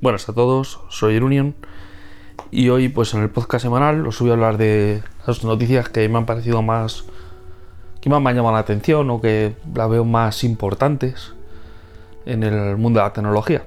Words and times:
Buenas 0.00 0.28
a 0.28 0.32
todos, 0.32 0.78
soy 0.90 1.14
Irunion 1.16 1.56
y 2.52 2.68
hoy 2.68 2.88
pues 2.88 3.14
en 3.14 3.22
el 3.22 3.30
podcast 3.30 3.64
semanal 3.64 4.06
os 4.06 4.20
voy 4.20 4.30
a 4.30 4.34
hablar 4.34 4.56
de 4.56 5.02
las 5.26 5.42
noticias 5.42 5.88
que 5.88 6.08
me 6.08 6.18
han 6.18 6.24
parecido 6.24 6.62
más 6.62 7.04
que 8.00 8.08
más 8.08 8.22
me 8.22 8.30
han 8.30 8.36
llamado 8.36 8.54
la 8.54 8.60
atención 8.60 9.10
o 9.10 9.20
que 9.20 9.56
las 9.74 9.90
veo 9.90 10.04
más 10.04 10.44
importantes 10.44 11.32
en 12.26 12.44
el 12.44 12.76
mundo 12.76 13.00
de 13.00 13.06
la 13.06 13.12
tecnología. 13.12 13.64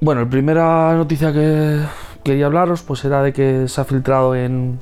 Bueno, 0.00 0.22
la 0.22 0.30
primera 0.30 0.94
noticia 0.94 1.30
que 1.30 1.84
quería 2.24 2.46
hablaros 2.46 2.80
pues 2.80 3.04
era 3.04 3.22
de 3.22 3.34
que 3.34 3.68
se 3.68 3.82
ha 3.82 3.84
filtrado 3.84 4.34
en 4.34 4.80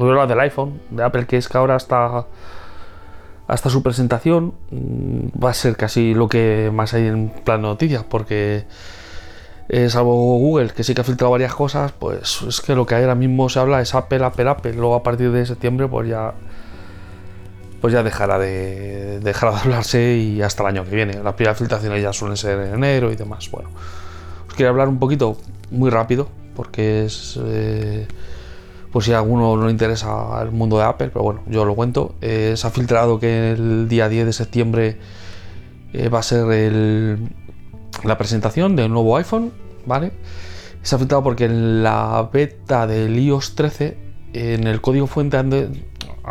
hablar 0.00 0.28
del 0.28 0.40
iPhone 0.40 0.80
de 0.88 1.04
Apple 1.04 1.26
que 1.26 1.36
es 1.36 1.46
que 1.46 1.58
ahora 1.58 1.74
hasta 1.74 2.24
su 3.68 3.82
presentación 3.82 4.54
mm, 4.70 5.44
va 5.44 5.50
a 5.50 5.54
ser 5.54 5.76
casi 5.76 6.14
lo 6.14 6.26
que 6.26 6.70
más 6.72 6.94
hay 6.94 7.08
en 7.08 7.28
plan 7.28 7.60
de 7.60 7.68
noticias 7.68 8.02
porque 8.02 8.64
eh, 9.72 9.88
salvo 9.88 10.36
Google, 10.38 10.70
que 10.70 10.82
sí 10.82 10.94
que 10.96 11.02
ha 11.02 11.04
filtrado 11.04 11.30
varias 11.30 11.54
cosas, 11.54 11.92
pues 11.92 12.42
es 12.42 12.60
que 12.60 12.74
lo 12.74 12.86
que 12.86 12.96
ahora 12.96 13.14
mismo 13.14 13.48
se 13.48 13.60
habla 13.60 13.80
es 13.80 13.94
Apple, 13.94 14.24
Apple, 14.24 14.50
Apple. 14.50 14.72
Luego 14.72 14.96
a 14.96 15.04
partir 15.04 15.30
de 15.30 15.46
septiembre, 15.46 15.86
pues 15.86 16.08
ya 16.08 16.34
pues 17.80 17.92
ya 17.92 18.02
dejará 18.02 18.40
de, 18.40 19.20
dejar 19.20 19.54
de 19.54 19.60
hablarse 19.60 20.16
y 20.16 20.42
hasta 20.42 20.64
el 20.64 20.70
año 20.70 20.84
que 20.84 20.96
viene. 20.96 21.22
Las 21.22 21.34
primeras 21.34 21.56
filtraciones 21.56 22.02
ya 22.02 22.12
suelen 22.12 22.36
ser 22.36 22.58
en 22.58 22.74
enero 22.74 23.12
y 23.12 23.16
demás. 23.16 23.48
Bueno, 23.48 23.68
os 24.48 24.54
quería 24.54 24.70
hablar 24.70 24.88
un 24.88 24.98
poquito, 24.98 25.36
muy 25.70 25.88
rápido, 25.88 26.28
porque 26.56 27.04
es. 27.04 27.38
Pues 28.90 29.04
si 29.04 29.12
a 29.12 29.18
alguno 29.18 29.56
no 29.56 29.66
le 29.66 29.70
interesa 29.70 30.42
el 30.42 30.50
mundo 30.50 30.78
de 30.78 30.82
Apple, 30.82 31.10
pero 31.12 31.22
bueno, 31.22 31.42
yo 31.46 31.64
lo 31.64 31.76
cuento. 31.76 32.16
Eh, 32.20 32.54
se 32.56 32.66
ha 32.66 32.70
filtrado 32.70 33.20
que 33.20 33.52
el 33.52 33.88
día 33.88 34.08
10 34.08 34.26
de 34.26 34.32
septiembre 34.32 34.98
va 36.12 36.18
a 36.18 36.22
ser 36.24 36.50
el, 36.50 37.30
la 38.04 38.18
presentación 38.18 38.76
del 38.76 38.90
nuevo 38.90 39.16
iPhone, 39.16 39.52
¿vale? 39.86 40.12
Se 40.82 40.94
ha 40.94 40.98
filtrado 40.98 41.22
porque 41.22 41.44
en 41.44 41.82
la 41.82 42.28
beta 42.32 42.86
del 42.86 43.18
iOS 43.18 43.54
13, 43.54 43.96
en 44.32 44.66
el 44.66 44.80
código 44.80 45.06
fuente 45.06 45.36
han, 45.36 45.52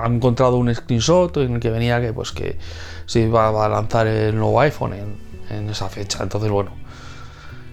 encontrado 0.06 0.58
un 0.58 0.74
screenshot 0.74 1.36
en 1.38 1.56
el 1.56 1.60
que 1.60 1.70
venía 1.70 2.00
que, 2.02 2.14
pues, 2.14 2.32
que 2.32 2.58
se 3.06 3.22
iba 3.22 3.66
a 3.66 3.70
lanzar 3.70 4.08
el 4.08 4.36
nuevo 4.36 4.60
iPhone 4.62 4.94
en, 5.50 5.70
esa 5.70 5.90
fecha. 5.90 6.24
Entonces, 6.24 6.50
bueno, 6.50 6.72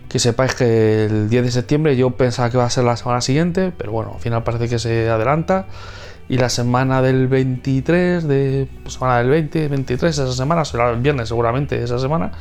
que 0.09 0.19
sepáis 0.19 0.55
que 0.55 1.05
el 1.05 1.29
10 1.29 1.45
de 1.45 1.51
septiembre 1.51 1.97
yo 1.97 2.11
pensaba 2.11 2.51
que 2.51 2.57
va 2.57 2.65
a 2.65 2.71
ser 2.71 2.85
la 2.85 2.97
semana 2.97 3.21
siguiente, 3.21 3.73
pero 3.77 3.93
bueno, 3.93 4.13
al 4.15 4.21
final 4.21 4.43
parece 4.45 4.69
que 4.69 4.79
se 4.79 5.09
adelanta. 5.09 5.67
Y 6.29 6.39
la 6.39 6.49
semana 6.49 7.03
del 7.03 7.29
23, 7.29 8.27
de 8.27 8.69
pues, 8.83 8.95
semana 8.95 9.19
del 9.19 9.29
20, 9.29 9.69
23, 9.69 10.19
esa 10.19 10.33
semana, 10.33 10.65
será 10.65 10.91
el 10.91 11.01
viernes 11.01 11.29
seguramente, 11.29 11.81
esa 11.81 11.99
semana, 11.99 12.33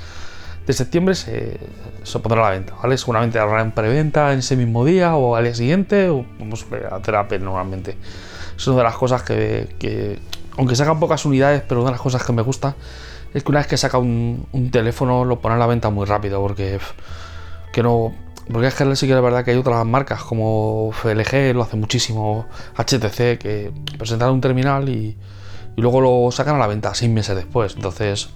de 0.66 0.74
septiembre 0.74 1.16
se, 1.16 1.60
pondrá 2.22 2.42
a 2.42 2.50
la 2.50 2.58
venta, 2.58 2.74
¿vale? 2.82 2.98
Seguramente 2.98 3.38
habrá 3.40 3.62
en 3.62 3.72
preventa 3.72 4.34
en 4.34 4.40
ese 4.40 4.56
mismo 4.56 4.84
día 4.84 5.16
o 5.16 5.36
al 5.36 5.44
día 5.44 5.56
siguiente, 5.56 6.10
o 6.10 6.26
vamos 6.40 6.66
a 6.90 7.20
Apple 7.20 7.40
normalmente. 7.40 7.98
Es 8.58 8.68
una 8.68 8.78
de 8.78 8.84
las 8.84 8.96
cosas 8.96 9.22
que, 9.24 10.20
aunque 10.58 10.76
sacan 10.76 11.00
pocas 11.00 11.26
unidades, 11.26 11.62
pero 11.68 11.82
una 11.82 11.90
de 11.90 11.94
las 11.94 12.02
cosas 12.02 12.24
que 12.24 12.34
me 12.34 12.42
gusta 12.42 12.76
es 13.34 13.44
que 13.44 13.52
una 13.52 13.60
vez 13.60 13.68
que 13.68 13.78
saca 13.78 13.98
un, 13.98 14.48
teléfono 14.72 15.26
lo 15.26 15.40
pone 15.40 15.56
a 15.56 15.58
la 15.58 15.68
venta 15.68 15.90
muy 15.90 16.06
rápido, 16.06 16.42
porque 16.42 16.80
que 17.72 17.84
no. 17.84 18.14
Porque 18.52 18.68
es 18.68 18.76
que 18.76 18.96
sí 18.96 19.08
que 19.08 19.14
es 19.14 19.22
verdad 19.22 19.44
que 19.44 19.52
hay 19.52 19.58
otras 19.58 19.84
marcas 19.86 20.22
como 20.22 20.92
LG, 21.04 21.56
lo 21.56 21.64
hace 21.64 21.78
muchísimo, 21.78 22.48
HTC, 22.76 23.40
que 23.40 23.72
presentan 23.98 24.32
un 24.32 24.40
terminal 24.40 24.88
y, 24.88 25.18
y 25.76 25.82
luego 25.82 26.00
lo 26.00 26.32
sacan 26.32 26.56
a 26.56 26.60
la 26.60 26.68
venta 26.68 26.94
seis 26.94 27.10
meses 27.10 27.36
después. 27.36 27.74
Entonces, 27.76 28.30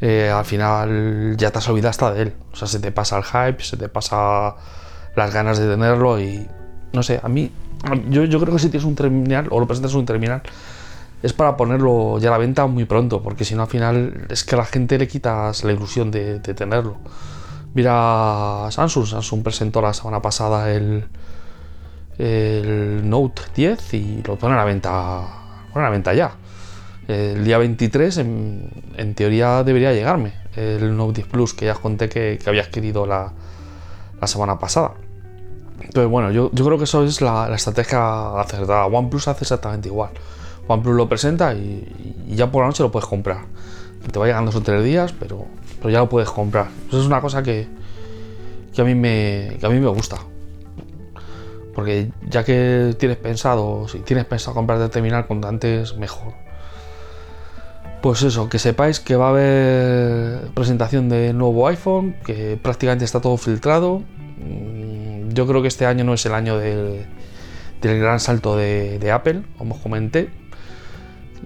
eh, 0.00 0.30
al 0.30 0.44
final 0.44 1.36
ya 1.36 1.50
te 1.50 1.58
has 1.58 1.68
olvidado 1.68 1.90
hasta 1.90 2.12
de 2.12 2.22
él. 2.22 2.34
O 2.52 2.56
sea, 2.56 2.66
se 2.68 2.80
te 2.80 2.90
pasa 2.92 3.18
el 3.18 3.24
hype, 3.24 3.62
se 3.62 3.76
te 3.76 3.88
pasa 3.88 4.54
las 5.14 5.34
ganas 5.34 5.58
de 5.58 5.68
tenerlo 5.68 6.20
y 6.20 6.46
no 6.92 7.02
sé, 7.02 7.20
a 7.22 7.28
mí, 7.28 7.50
yo, 8.08 8.26
creo 8.40 8.54
que 8.54 8.58
si 8.58 8.68
tienes 8.68 8.84
un 8.84 8.94
terminal 8.94 9.48
o 9.50 9.60
lo 9.60 9.66
presentas 9.66 9.94
un 9.94 10.06
terminal, 10.06 10.42
es 11.22 11.32
para 11.32 11.56
ponerlo 11.56 12.18
ya 12.18 12.28
a 12.28 12.32
la 12.32 12.38
venta 12.38 12.66
muy 12.66 12.84
pronto, 12.84 13.22
porque 13.22 13.44
si 13.44 13.54
no 13.54 13.62
al 13.62 13.68
final 13.68 14.26
es 14.30 14.44
que 14.44 14.54
a 14.54 14.58
la 14.58 14.64
gente 14.64 14.98
le 14.98 15.06
quitas 15.06 15.64
la 15.64 15.72
ilusión 15.72 16.10
de, 16.10 16.40
tenerlo. 16.40 16.96
Mira 17.74 18.66
Samsung, 18.70 19.06
Samsung 19.06 19.42
presentó 19.42 19.80
la 19.80 19.92
semana 19.92 20.20
pasada 20.20 20.72
el, 20.72 21.04
el 22.18 23.08
Note 23.08 23.42
10 23.54 23.94
y 23.94 24.22
lo 24.26 24.36
pone 24.36 24.54
a 24.54 24.58
la 24.58 24.64
venta, 24.64 25.22
pone 25.72 25.84
a 25.84 25.88
la 25.88 25.90
venta 25.90 26.12
ya 26.14 26.32
el 27.10 27.44
día 27.44 27.58
23 27.58 28.18
en, 28.18 29.14
teoría 29.14 29.64
debería 29.64 29.92
llegarme 29.92 30.32
el 30.56 30.96
Note 30.96 31.22
10 31.22 31.28
Plus 31.28 31.54
que 31.54 31.66
ya 31.66 31.72
os 31.72 31.78
conté 31.78 32.08
que, 32.08 32.38
había 32.46 32.62
adquirido 32.62 33.06
la, 33.06 33.32
semana 34.24 34.58
pasada. 34.58 34.92
Entonces 35.80 36.10
bueno, 36.10 36.30
yo, 36.30 36.50
creo 36.50 36.78
que 36.78 36.84
eso 36.84 37.04
es 37.04 37.20
la, 37.20 37.52
estrategia 37.54 38.38
acertada. 38.40 38.86
OnePlus 38.86 39.28
hace 39.28 39.44
exactamente 39.44 39.88
igual. 39.88 40.10
OnePlus 40.68 40.94
lo 40.94 41.08
presenta 41.08 41.54
y, 41.54 42.26
ya 42.28 42.50
por 42.50 42.62
la 42.62 42.68
noche 42.68 42.82
lo 42.82 42.92
puedes 42.92 43.08
comprar. 43.08 43.44
Te 44.10 44.18
va 44.18 44.26
llegando 44.26 44.50
esos 44.50 44.62
tres 44.62 44.84
días, 44.84 45.12
pero, 45.18 45.46
ya 45.84 45.98
lo 45.98 46.08
puedes 46.08 46.30
comprar. 46.30 46.68
Eso 46.88 47.00
es 47.00 47.06
una 47.06 47.20
cosa 47.20 47.42
que, 47.42 47.66
a 48.78 48.82
mí 48.82 48.94
me, 48.94 49.58
que 49.60 49.86
gusta. 49.86 50.16
Porque 51.74 52.10
ya 52.28 52.44
que 52.44 52.94
tienes 52.98 53.16
pensado, 53.16 53.88
si 53.88 54.00
tienes 54.00 54.26
pensado 54.26 54.54
comprarte 54.54 54.84
el 54.84 54.90
terminal 54.90 55.26
antes, 55.44 55.96
mejor. 55.96 56.49
Pues 58.02 58.22
eso, 58.22 58.48
que 58.48 58.58
sepáis 58.58 58.98
que 58.98 59.14
va 59.14 59.26
a 59.26 59.30
haber 59.30 60.48
presentación 60.54 61.10
de 61.10 61.34
nuevo 61.34 61.68
iPhone, 61.68 62.14
que 62.24 62.58
prácticamente 62.60 63.04
está 63.04 63.20
todo 63.20 63.36
filtrado. 63.36 64.02
Mm, 64.38 65.30
yo 65.32 65.46
creo 65.46 65.60
que 65.60 65.68
este 65.68 65.84
año 65.84 66.04
no 66.04 66.14
es 66.14 66.24
el 66.24 66.32
año 66.32 66.56
del, 66.58 67.04
gran 67.82 68.18
salto 68.18 68.56
de, 68.56 69.10
Apple, 69.12 69.42
como 69.58 69.74
os 69.74 69.82
comenté. 69.82 70.30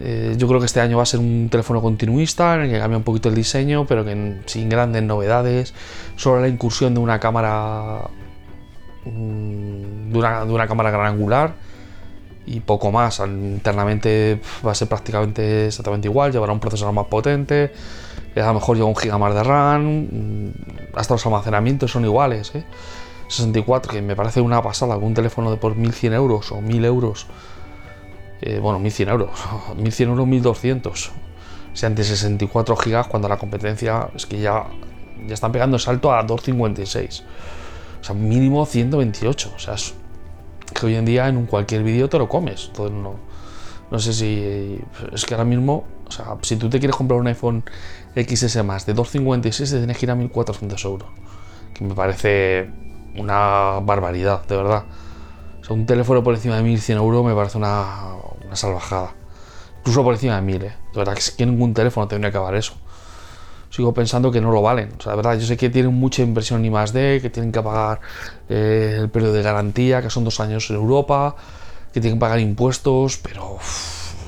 Eh, 0.00 0.34
yo 0.37 0.47
creo 0.47 0.60
que 0.60 0.66
este 0.66 0.81
año 0.81 0.97
va 0.98 1.03
a 1.03 1.06
ser 1.06 1.19
un 1.19 1.48
teléfono 1.50 1.82
continuista, 1.82 2.54
en 2.54 2.62
el 2.62 2.71
que 2.71 2.78
cambia 2.78 2.98
un 2.98 3.04
poquito 3.04 3.28
el 3.28 3.34
diseño, 3.34 3.86
pero 3.86 4.04
que 4.04 4.42
sin 4.47 4.69
grandes 4.69 5.03
novedades. 5.03 5.75
Solo 6.15 6.41
la 6.41 6.48
incursión 6.48 6.94
de 6.94 7.00
una 7.00 7.19
cámara. 7.19 8.10
Mm, 9.06 10.12
de 10.12 10.19
una 10.53 10.69
cámara 10.69 10.92
gran 10.92 11.06
angular 11.06 11.54
y 12.47 12.60
poco 12.60 12.93
más. 12.93 13.21
Internamente 13.21 14.41
va 14.66 14.72
a 14.72 14.75
ser 14.75 14.88
prácticamente 14.88 15.66
exactamente 15.66 16.09
igual, 16.09 16.32
llevará 16.32 16.53
un 16.53 16.60
procesador 16.60 16.94
más 16.94 17.06
potente, 17.06 17.72
a 18.37 18.47
lo 18.47 18.55
mejor 18.55 18.77
lleva 18.77 18.88
un 18.88 18.97
giga 18.97 19.19
más 19.19 19.34
de 19.34 19.43
RAM, 19.43 20.09
mm, 20.10 20.53
hasta 20.94 21.15
los 21.15 21.25
almacenamientos 21.27 21.91
son 21.91 22.04
iguales. 22.04 22.53
64, 23.28 23.93
¿eh? 23.93 23.97
que 23.97 24.03
me 24.03 24.16
parece 24.16 24.41
una 24.41 24.62
pasada, 24.62 24.94
con 24.94 25.04
un 25.04 25.15
teléfono 25.15 25.50
de 25.50 25.56
por 25.56 25.77
1100 25.77 26.12
euros 26.12 26.53
o 26.53 26.60
1000 26.60 26.84
euros. 26.84 27.27
Eh, 28.41 28.59
bueno, 28.60 28.78
1100 28.78 29.09
euros, 29.09 29.31
1100 29.77 30.10
euros, 30.10 30.27
1200. 30.27 31.10
Sean 31.72 31.94
de 31.94 32.04
64 32.04 32.77
gigas 32.77 33.09
cuando 33.09 33.28
la 33.28 33.37
competencia 33.37 34.09
es 34.15 34.27
que 34.27 34.38
ya, 34.38 34.66
ya 35.27 35.34
están 35.34 35.50
pegando 35.50 35.77
el 35.77 35.81
salto 35.81 36.12
a 36.12 36.22
256. 36.22 37.25
O 38.00 38.04
sea, 38.04 38.15
mínimo 38.15 38.65
128. 38.65 39.53
O 39.56 39.59
sea, 39.59 39.75
que 40.73 40.87
hoy 40.87 40.95
en 40.95 41.05
día 41.05 41.29
en 41.29 41.47
cualquier 41.47 41.83
vídeo 41.83 42.09
te 42.09 42.19
lo 42.19 42.29
comes. 42.29 42.67
Entonces 42.69 42.97
no, 42.97 43.15
no 43.91 43.99
sé 43.99 44.13
si. 44.13 44.81
Es 45.13 45.25
que 45.25 45.35
ahora 45.35 45.45
mismo, 45.45 45.85
o 46.07 46.11
sea, 46.11 46.37
si 46.43 46.57
tú 46.57 46.69
te 46.71 46.79
quieres 46.79 46.97
comprar 46.97 47.21
un 47.21 47.27
iPhone 47.27 47.65
XS 48.15 48.65
más 48.65 48.87
de 48.87 48.95
256, 48.95 49.71
te 49.71 49.79
tienes 49.79 49.99
que 49.99 50.07
ir 50.07 50.11
a 50.11 50.15
1400 50.15 50.85
euros. 50.85 51.09
Que 51.75 51.85
me 51.85 51.95
parece 51.95 52.71
una 53.17 53.81
barbaridad, 53.83 54.47
de 54.47 54.57
verdad. 54.57 54.85
O 55.61 55.65
sea, 55.65 55.75
un 55.75 55.87
teléfono 55.87 56.23
por 56.23 56.35
encima 56.35 56.57
de 56.57 56.63
1100 56.63 56.99
euros 56.99 57.25
me 57.25 57.35
parece 57.35 57.59
una, 57.59 58.15
una 58.45 58.57
salvajada. 58.57 59.15
Incluso 59.79 60.03
por 60.03 60.15
encima 60.15 60.37
de 60.37 60.43
1000, 60.43 60.63
¿eh? 60.63 60.73
De 60.93 60.99
verdad 60.99 61.15
que, 61.15 61.21
es 61.21 61.31
que 61.31 61.45
ningún 61.45 61.75
teléfono 61.75 62.09
tendría 62.09 62.31
que 62.31 62.39
acabar 62.39 62.55
eso 62.55 62.75
sigo 63.75 63.93
pensando 63.93 64.31
que 64.31 64.41
no 64.41 64.53
lo 64.53 64.62
valen. 64.62 64.93
O 64.97 65.03
sea, 65.03 65.12
de 65.12 65.17
verdad, 65.17 65.37
yo 65.37 65.45
sé 65.45 65.57
que 65.57 65.69
tienen 65.69 65.93
mucha 65.93 66.23
inversión 66.23 66.65
en 66.65 66.73
I+.D., 66.73 67.19
que 67.21 67.29
tienen 67.29 67.51
que 67.51 67.61
pagar 67.61 68.01
eh, 68.48 68.98
el 69.01 69.10
periodo 69.10 69.33
de 69.33 69.43
garantía, 69.43 70.01
que 70.01 70.10
son 70.10 70.22
dos 70.22 70.39
años 70.39 70.71
en 70.71 70.77
Europa, 70.77 71.34
que 71.93 72.01
tienen 72.01 72.19
que 72.19 72.21
pagar 72.21 72.39
impuestos, 72.39 73.19
pero 73.19 73.59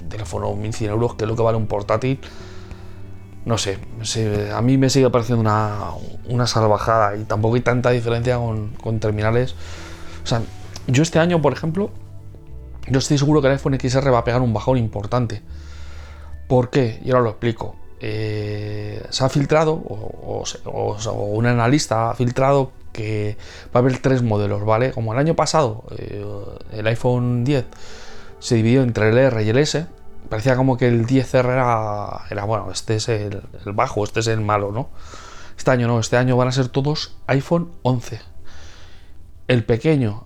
un 0.02 0.08
teléfono 0.08 0.52
1.100 0.52 0.88
euros, 0.88 1.14
que 1.14 1.24
es 1.24 1.28
lo 1.28 1.36
que 1.36 1.42
vale 1.42 1.56
un 1.56 1.68
portátil, 1.68 2.18
no 3.44 3.56
sé, 3.56 3.78
a 4.52 4.60
mí 4.62 4.76
me 4.78 4.90
sigue 4.90 5.08
pareciendo 5.10 5.42
una, 5.42 5.92
una 6.28 6.48
salvajada 6.48 7.16
y 7.16 7.22
tampoco 7.22 7.54
hay 7.54 7.60
tanta 7.60 7.90
diferencia 7.90 8.38
con, 8.38 8.70
con 8.70 8.98
terminales. 8.98 9.54
O 10.24 10.26
sea, 10.26 10.42
yo 10.88 11.04
este 11.04 11.20
año, 11.20 11.40
por 11.40 11.52
ejemplo, 11.52 11.92
yo 12.88 12.98
estoy 12.98 13.16
seguro 13.16 13.40
que 13.40 13.46
el 13.46 13.52
iPhone 13.52 13.78
XR 13.78 14.12
va 14.12 14.18
a 14.18 14.24
pegar 14.24 14.42
un 14.42 14.52
bajón 14.52 14.76
importante. 14.76 15.40
¿Por 16.48 16.70
qué? 16.70 17.00
Y 17.04 17.12
ahora 17.12 17.22
lo 17.22 17.30
explico. 17.30 17.76
Eh, 18.00 19.02
se 19.08 19.24
ha 19.24 19.28
filtrado, 19.28 19.72
o, 19.74 20.44
un 21.12 21.46
analista 21.46 22.10
ha 22.10 22.14
filtrado 22.14 22.72
que 22.92 23.36
va 23.74 23.78
a 23.80 23.82
haber 23.82 23.98
tres 23.98 24.22
modelos, 24.22 24.64
¿vale? 24.64 24.92
Como 24.92 25.12
el 25.12 25.18
año 25.18 25.34
pasado 25.34 25.84
eh, 25.96 26.24
el 26.72 26.86
iPhone 26.86 27.44
10 27.44 27.64
se 28.38 28.54
dividió 28.56 28.82
entre 28.82 29.08
el 29.10 29.18
R 29.18 29.42
y 29.42 29.48
el 29.48 29.58
S, 29.58 29.86
parecía 30.28 30.56
como 30.56 30.76
que 30.76 30.88
el 30.88 31.06
10R 31.06 31.52
era, 31.52 32.26
era 32.30 32.44
bueno, 32.44 32.70
este 32.70 32.96
es 32.96 33.08
el, 33.08 33.42
bajo, 33.72 34.04
este 34.04 34.20
es 34.20 34.26
el 34.26 34.40
malo, 34.40 34.72
¿no? 34.72 34.88
Este 35.56 35.70
año 35.70 35.88
no, 35.88 35.98
este 35.98 36.16
año 36.16 36.36
van 36.36 36.48
a 36.48 36.52
ser 36.52 36.68
todos 36.68 37.16
iPhone 37.26 37.72
11. 37.82 38.20
El 39.48 39.64
pequeño, 39.64 40.24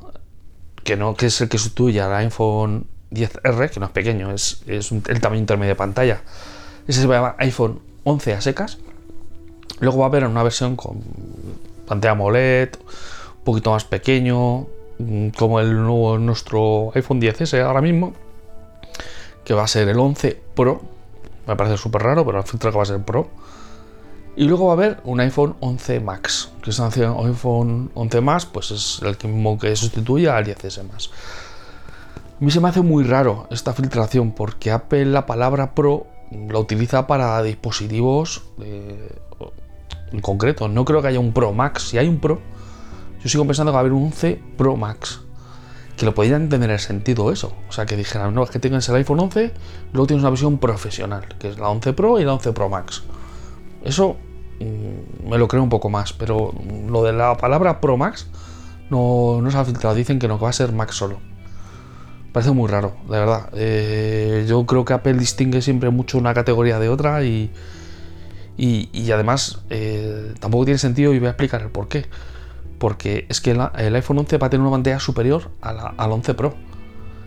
que 0.82 0.96
no, 0.96 1.14
que 1.14 1.26
es 1.26 1.40
el 1.40 1.48
que 1.48 1.58
sustituye 1.58 2.00
al 2.00 2.14
iPhone 2.14 2.86
10R, 3.12 3.70
que 3.70 3.80
no 3.80 3.86
es 3.86 3.92
pequeño, 3.92 4.32
es, 4.32 4.62
es 4.66 4.90
el 4.90 5.20
tamaño 5.20 5.40
intermedio 5.40 5.70
de 5.70 5.76
pantalla. 5.76 6.22
Ese 6.86 7.00
se 7.00 7.06
va 7.06 7.14
a 7.14 7.18
llamar 7.18 7.36
iPhone 7.38 7.80
11 8.04 8.34
a 8.34 8.40
secas. 8.40 8.78
Luego 9.80 9.98
va 9.98 10.04
a 10.06 10.08
haber 10.08 10.26
una 10.26 10.42
versión 10.42 10.76
con 10.76 11.02
pantalla 11.86 12.12
AMOLED, 12.12 12.70
un 13.38 13.44
poquito 13.44 13.72
más 13.72 13.84
pequeño, 13.84 14.66
mm, 14.98 15.28
como 15.30 15.60
el 15.60 15.74
nuevo 15.74 16.18
nuestro 16.18 16.92
iPhone 16.94 17.20
10S 17.20 17.60
ahora 17.62 17.80
mismo, 17.80 18.12
que 19.44 19.54
va 19.54 19.64
a 19.64 19.68
ser 19.68 19.88
el 19.88 19.98
11 19.98 20.40
Pro. 20.54 20.82
Me 21.46 21.56
parece 21.56 21.76
súper 21.76 22.02
raro, 22.02 22.24
pero 22.24 22.38
el 22.38 22.44
filtro 22.44 22.70
que 22.70 22.76
va 22.76 22.82
a 22.82 22.86
ser 22.86 23.02
Pro. 23.02 23.28
Y 24.36 24.44
luego 24.44 24.66
va 24.66 24.72
a 24.72 24.76
haber 24.76 25.00
un 25.04 25.20
iPhone 25.20 25.56
11 25.60 26.00
Max, 26.00 26.50
que 26.62 26.70
es 26.70 26.78
un 26.78 26.86
iPhone 27.26 27.90
11 27.94 28.20
Max, 28.20 28.46
pues 28.46 28.70
es 28.70 29.00
el 29.02 29.16
mismo 29.28 29.58
que 29.58 29.74
sustituye 29.74 30.28
al 30.28 30.44
10S 30.44 30.84
Max. 30.84 31.10
A 32.40 32.44
mí 32.44 32.50
se 32.50 32.60
me 32.60 32.68
hace 32.68 32.80
muy 32.80 33.04
raro 33.04 33.46
esta 33.50 33.72
filtración 33.74 34.32
porque 34.32 34.70
Apple 34.70 35.06
la 35.06 35.26
palabra 35.26 35.74
Pro 35.74 36.06
la 36.30 36.58
utiliza 36.58 37.06
para 37.06 37.42
dispositivos 37.42 38.42
eh, 38.60 39.18
en 40.12 40.20
concreto. 40.20 40.68
No 40.68 40.84
creo 40.84 41.02
que 41.02 41.08
haya 41.08 41.20
un 41.20 41.32
Pro 41.32 41.52
Max. 41.52 41.88
Si 41.88 41.98
hay 41.98 42.08
un 42.08 42.18
Pro, 42.18 42.40
yo 43.22 43.28
sigo 43.28 43.44
pensando 43.46 43.72
que 43.72 43.74
va 43.74 43.78
a 43.78 43.80
haber 43.80 43.92
un 43.92 44.04
11 44.04 44.40
Pro 44.56 44.76
Max. 44.76 45.20
Que 45.96 46.06
lo 46.06 46.14
podrían 46.14 46.48
tener 46.48 46.70
el 46.70 46.78
sentido 46.78 47.30
eso. 47.30 47.52
O 47.68 47.72
sea, 47.72 47.86
que 47.86 47.96
dijeran, 47.96 48.34
no, 48.34 48.42
es 48.42 48.50
que 48.50 48.58
tienes 48.58 48.88
el 48.88 48.94
iPhone 48.96 49.20
11, 49.20 49.52
luego 49.92 50.06
tienes 50.06 50.22
una 50.22 50.30
versión 50.30 50.58
profesional, 50.58 51.26
que 51.38 51.48
es 51.48 51.58
la 51.58 51.68
11 51.68 51.92
Pro 51.92 52.18
y 52.18 52.24
la 52.24 52.34
11 52.34 52.52
Pro 52.52 52.68
Max. 52.68 53.02
Eso 53.84 54.16
mm, 54.60 55.28
me 55.28 55.36
lo 55.36 55.48
creo 55.48 55.62
un 55.62 55.68
poco 55.68 55.90
más, 55.90 56.12
pero 56.12 56.54
lo 56.88 57.02
de 57.02 57.12
la 57.12 57.36
palabra 57.36 57.80
Pro 57.80 57.96
Max 57.96 58.28
no, 58.88 59.40
no 59.42 59.50
se 59.50 59.58
ha 59.58 59.64
filtrado. 59.64 59.94
Dicen 59.94 60.18
que 60.18 60.28
no, 60.28 60.38
que 60.38 60.44
va 60.44 60.50
a 60.50 60.54
ser 60.54 60.72
Max 60.72 60.96
solo. 60.96 61.18
Parece 62.32 62.52
muy 62.52 62.68
raro, 62.68 62.94
de 63.08 63.18
verdad. 63.18 63.50
Eh, 63.54 64.46
yo 64.48 64.64
creo 64.64 64.84
que 64.84 64.92
Apple 64.92 65.14
distingue 65.14 65.62
siempre 65.62 65.90
mucho 65.90 66.16
una 66.16 66.32
categoría 66.32 66.78
de 66.78 66.88
otra 66.88 67.24
y, 67.24 67.50
y, 68.56 69.10
además 69.10 69.62
eh, 69.70 70.34
tampoco 70.38 70.66
tiene 70.66 70.78
sentido 70.78 71.12
y 71.12 71.18
voy 71.18 71.26
a 71.26 71.30
explicar 71.30 71.62
el 71.62 71.70
por 71.70 71.88
qué. 71.88 72.06
Porque 72.78 73.26
es 73.28 73.40
que 73.40 73.50
el, 73.50 73.94
iPhone 73.94 74.18
11 74.18 74.38
va 74.38 74.46
a 74.46 74.50
tener 74.50 74.62
una 74.62 74.70
pantalla 74.70 75.00
superior 75.00 75.50
al 75.60 76.12
11 76.12 76.34
Pro. 76.34 76.54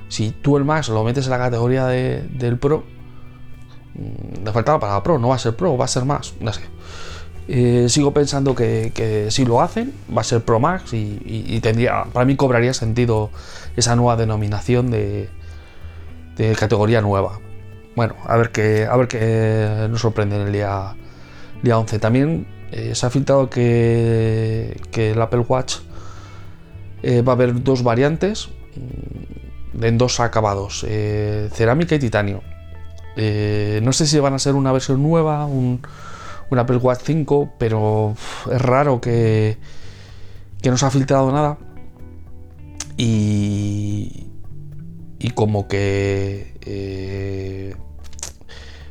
Si 0.07 0.31
tú 0.31 0.57
el 0.57 0.63
Max 0.63 0.89
lo 0.89 1.03
metes 1.03 1.25
en 1.25 1.31
la 1.31 1.37
categoría 1.37 1.87
del 1.87 2.57
Pro, 2.57 2.83
mm, 3.95 4.45
le 4.45 4.51
faltaba 4.51 4.79
para 4.79 5.03
Pro, 5.03 5.19
no 5.19 5.29
va 5.29 5.35
a 5.35 5.39
ser 5.39 5.55
Pro, 5.55 5.77
va 5.77 5.85
a 5.85 5.87
ser 5.87 6.05
más, 6.05 6.33
no 6.39 6.53
sé. 6.53 6.61
Eh, 7.47 7.87
sigo 7.89 8.13
pensando 8.13 8.55
que, 8.55 9.27
si 9.29 9.43
lo 9.43 9.61
hacen 9.61 9.93
va 10.15 10.21
a 10.21 10.23
ser 10.23 10.45
Pro 10.45 10.59
Max 10.59 10.93
y, 10.93 11.59
tendría, 11.61 12.05
para 12.05 12.25
mí 12.25 12.35
cobraría 12.35 12.73
sentido 12.73 13.31
esa 13.75 13.95
nueva 13.95 14.15
denominación 14.15 14.91
de, 14.91 15.29
categoría 16.57 17.01
nueva. 17.01 17.39
Bueno, 17.95 18.15
a 18.25 18.37
ver 18.37 18.51
qué, 18.51 18.87
a 18.89 18.95
ver 18.97 19.07
qué 19.07 19.87
nos 19.89 20.01
sorprende 20.01 20.35
en 20.35 20.47
el 20.47 20.53
día, 20.53 20.95
día 21.61 21.77
11. 21.77 21.99
También 21.99 22.47
eh, 22.71 22.95
se 22.95 23.05
ha 23.05 23.09
filtrado 23.09 23.49
que, 23.49 24.81
que 24.91 25.11
el 25.11 25.21
Apple 25.21 25.45
Watch 25.47 25.77
eh, 27.03 27.21
va 27.21 27.33
a 27.33 27.35
haber 27.35 27.63
dos 27.63 27.83
variantes 27.83 28.49
mm, 28.75 29.83
en 29.83 29.97
dos 29.97 30.19
acabados, 30.19 30.85
cerámica 31.51 31.95
y 31.95 31.99
titanio. 31.99 32.41
no 33.15 33.93
sé 33.93 34.07
si 34.07 34.19
van 34.19 34.33
a 34.33 34.39
ser 34.39 34.55
una 34.55 34.71
versión 34.71 35.01
nueva, 35.01 35.45
un 35.45 35.81
un 36.53 36.59
Apple 36.59 36.77
Watch 36.77 37.01
5, 37.03 37.53
pero 37.57 38.15
es 38.51 38.61
raro 38.61 39.01
que, 39.01 39.57
que 40.61 40.69
no 40.69 40.77
se 40.77 40.85
ha 40.85 40.91
filtrado 40.91 41.31
nada. 41.31 41.57
Y, 42.97 44.27
y 45.19 45.29
como 45.31 45.67
que 45.67 46.57
eh, 46.61 47.75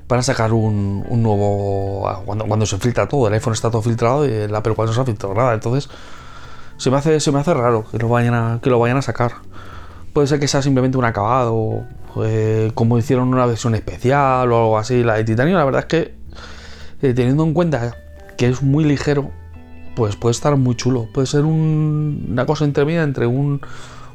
van 0.08 0.20
a 0.20 0.22
sacar 0.22 0.52
un, 0.52 1.04
nuevo. 1.22 2.08
Cuando, 2.24 2.46
cuando, 2.46 2.66
se 2.66 2.78
filtra 2.78 3.08
todo, 3.08 3.28
el 3.28 3.34
iPhone 3.34 3.52
está 3.52 3.70
todo 3.70 3.82
filtrado 3.82 4.26
y 4.26 4.32
el 4.32 4.54
Apple 4.54 4.74
Watch 4.76 4.88
no 4.88 4.94
se 4.94 5.00
ha 5.00 5.04
filtrado 5.04 5.34
nada. 5.34 5.54
Entonces, 5.54 5.90
se 6.76 6.90
me 6.90 6.96
hace, 6.96 7.20
se 7.20 7.32
me 7.32 7.40
hace 7.40 7.54
raro 7.54 7.84
que 7.90 7.98
lo 7.98 8.08
vayan 8.08 8.34
a, 8.34 8.60
que 8.62 8.70
lo 8.70 8.78
vayan 8.78 8.96
a 8.96 9.02
sacar. 9.02 9.32
Puede 10.12 10.26
ser 10.26 10.40
que 10.40 10.48
sea 10.48 10.62
simplemente 10.62 10.98
un 10.98 11.04
acabado, 11.04 11.86
eh, 12.24 12.70
como 12.74 12.98
hicieron 12.98 13.28
una 13.28 13.46
versión 13.46 13.74
especial 13.74 14.52
o 14.52 14.58
algo 14.58 14.78
así. 14.78 15.02
La 15.02 15.14
de 15.14 15.24
titanio, 15.24 15.56
la 15.56 15.64
verdad 15.64 15.80
es 15.82 15.86
que 15.86 16.14
eh, 17.02 17.14
teniendo 17.14 17.44
en 17.44 17.54
cuenta 17.54 17.96
que 18.36 18.48
es 18.48 18.62
muy 18.62 18.84
ligero, 18.84 19.30
pues 19.94 20.16
puede 20.16 20.32
estar 20.32 20.56
muy 20.56 20.76
chulo. 20.76 21.08
Puede 21.12 21.26
ser 21.26 21.44
una 21.44 22.46
cosa 22.46 22.64
intermedia 22.64 23.02
entre 23.02 23.26
un, 23.26 23.60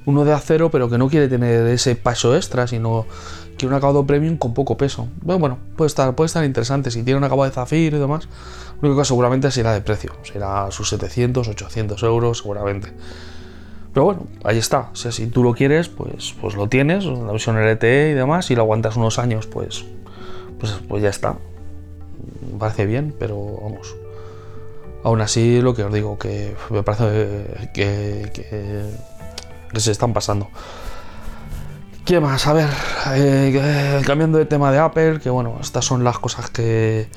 uno 0.05 0.25
de 0.25 0.33
acero, 0.33 0.71
pero 0.71 0.89
que 0.89 0.97
no 0.97 1.09
quiere 1.09 1.27
tener 1.27 1.67
ese 1.67 1.95
paso 1.95 2.35
extra, 2.35 2.67
sino 2.67 3.05
que 3.57 3.65
un 3.67 3.73
acabado 3.73 4.05
premium 4.05 4.37
con 4.37 4.53
poco 4.53 4.77
peso. 4.77 5.07
Bueno, 5.21 5.39
bueno, 5.39 5.57
puede 5.75 5.87
estar, 5.87 6.13
puede 6.15 6.27
estar 6.27 6.43
interesante. 6.45 6.91
Si 6.91 7.03
tiene 7.03 7.17
un 7.17 7.23
acabado 7.23 7.49
de 7.49 7.55
zafiro 7.55 7.97
y 7.97 7.99
demás, 7.99 8.27
lo 8.81 8.89
único 8.89 9.01
que 9.01 9.05
seguramente 9.05 9.51
será 9.51 9.73
de 9.73 9.81
precio. 9.81 10.13
Será 10.23 10.69
sus 10.71 10.89
700, 10.89 11.47
800 11.47 12.03
euros, 12.03 12.39
seguramente. 12.39 12.93
Pero 13.93 14.05
bueno, 14.05 14.27
ahí 14.43 14.57
está. 14.59 14.89
O 14.93 14.95
sea, 14.95 15.11
si 15.11 15.27
tú 15.27 15.43
lo 15.43 15.53
quieres, 15.53 15.89
pues, 15.89 16.35
pues 16.39 16.55
lo 16.55 16.67
tienes, 16.67 17.05
la 17.05 17.31
versión 17.31 17.57
LTE 17.57 18.11
y 18.11 18.13
demás, 18.13 18.51
y 18.51 18.55
lo 18.55 18.61
aguantas 18.61 18.95
unos 18.95 19.17
años, 19.17 19.47
pues, 19.47 19.85
pues, 20.59 20.79
pues 20.87 21.01
ya 21.01 21.09
está 21.09 21.37
parece 22.57 22.85
bien, 22.85 23.13
pero 23.17 23.59
vamos. 23.61 23.95
Aún 25.07 25.21
así, 25.21 25.61
lo 25.61 25.73
que 25.73 25.85
os 25.85 25.93
digo, 25.93 26.17
que 26.19 26.53
me 26.69 26.83
parece 26.83 27.69
que, 27.73 28.29
se 29.73 29.91
están 29.91 30.11
pasando. 30.11 30.49
¿Qué 32.03 32.19
más? 32.19 32.45
A 32.45 32.51
ver, 32.51 32.67
eh, 33.13 34.01
cambiando 34.05 34.37
de 34.37 34.45
tema 34.45 34.69
de 34.69 34.79
Apple, 34.79 35.21
que 35.21 35.29
bueno, 35.29 35.59
estas 35.61 35.85
son 35.85 36.03
las 36.03 36.19
cosas 36.19 36.49
que, 36.49 37.07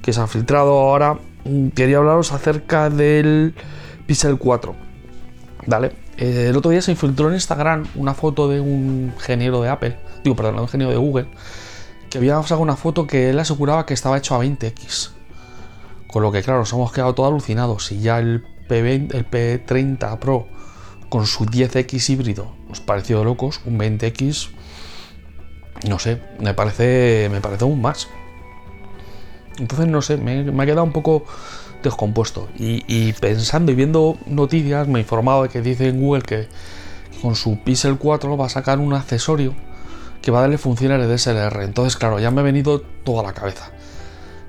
que 0.00 0.14
se 0.14 0.22
han 0.22 0.28
filtrado. 0.28 0.72
Ahora 0.72 1.18
mm, 1.44 1.68
quería 1.76 1.98
hablaros 1.98 2.32
acerca 2.32 2.88
del 2.88 3.54
Pixel 4.06 4.38
4. 4.38 4.74
¿Vale? 5.66 5.92
Eh, 6.16 6.46
el 6.48 6.56
otro 6.56 6.70
día 6.70 6.80
se 6.80 6.92
infiltró 6.92 7.28
en 7.28 7.34
Instagram 7.34 7.84
una 7.96 8.14
foto 8.14 8.48
de 8.48 8.58
un 8.58 9.12
ingeniero 9.14 9.60
de 9.60 9.68
Apple, 9.68 9.98
digo, 10.24 10.34
perdón, 10.34 10.54
un 10.54 10.62
ingeniero 10.62 10.92
de 10.92 10.96
Google, 10.96 11.26
que 12.08 12.16
había 12.16 12.40
sacado 12.40 12.62
una 12.62 12.76
foto 12.76 13.06
que 13.06 13.28
él 13.28 13.38
aseguraba 13.38 13.84
que 13.84 13.92
estaba 13.92 14.16
hecho 14.16 14.34
a 14.34 14.42
20x. 14.42 15.10
Con 16.14 16.22
lo 16.22 16.30
que, 16.30 16.44
claro, 16.44 16.60
nos 16.60 16.72
hemos 16.72 16.92
quedado 16.92 17.12
todos 17.12 17.28
alucinados. 17.28 17.90
Y 17.90 17.98
ya 17.98 18.20
el, 18.20 18.44
P20, 18.68 19.14
el 19.16 19.28
P30 19.28 20.16
Pro 20.20 20.46
con 21.08 21.26
su 21.26 21.44
10X 21.44 22.08
híbrido 22.08 22.54
nos 22.68 22.80
pareció 22.80 23.18
de 23.18 23.24
locos, 23.24 23.60
un 23.64 23.80
20X, 23.80 24.50
no 25.88 25.98
sé, 25.98 26.20
me 26.38 26.54
parece, 26.54 27.28
me 27.32 27.40
parece 27.40 27.64
aún 27.64 27.82
más. 27.82 28.06
Entonces, 29.58 29.88
no 29.88 30.02
sé, 30.02 30.16
me, 30.16 30.42
ha 30.42 30.66
quedado 30.66 30.84
un 30.84 30.92
poco 30.92 31.24
descompuesto. 31.82 32.48
Y, 32.56 32.84
y, 32.86 33.12
pensando 33.14 33.72
y 33.72 33.74
viendo 33.74 34.16
noticias, 34.26 34.86
me 34.86 35.00
he 35.00 35.02
informado 35.02 35.42
de 35.42 35.48
que 35.48 35.62
dice 35.62 35.88
en 35.88 36.00
Google 36.00 36.22
que 36.22 36.46
con 37.22 37.34
su 37.34 37.58
Pixel 37.58 37.98
4 37.98 38.36
va 38.36 38.46
a 38.46 38.50
sacar 38.50 38.78
un 38.78 38.92
accesorio 38.92 39.52
que 40.22 40.30
va 40.30 40.38
a 40.38 40.40
darle 40.42 40.58
funciones 40.58 41.00
de 41.00 41.12
DSLR. 41.12 41.64
Entonces, 41.64 41.96
claro, 41.96 42.20
ya 42.20 42.30
me 42.30 42.40
ha 42.40 42.44
venido 42.44 42.82
toda 43.02 43.24
la 43.24 43.32
cabeza. 43.32 43.73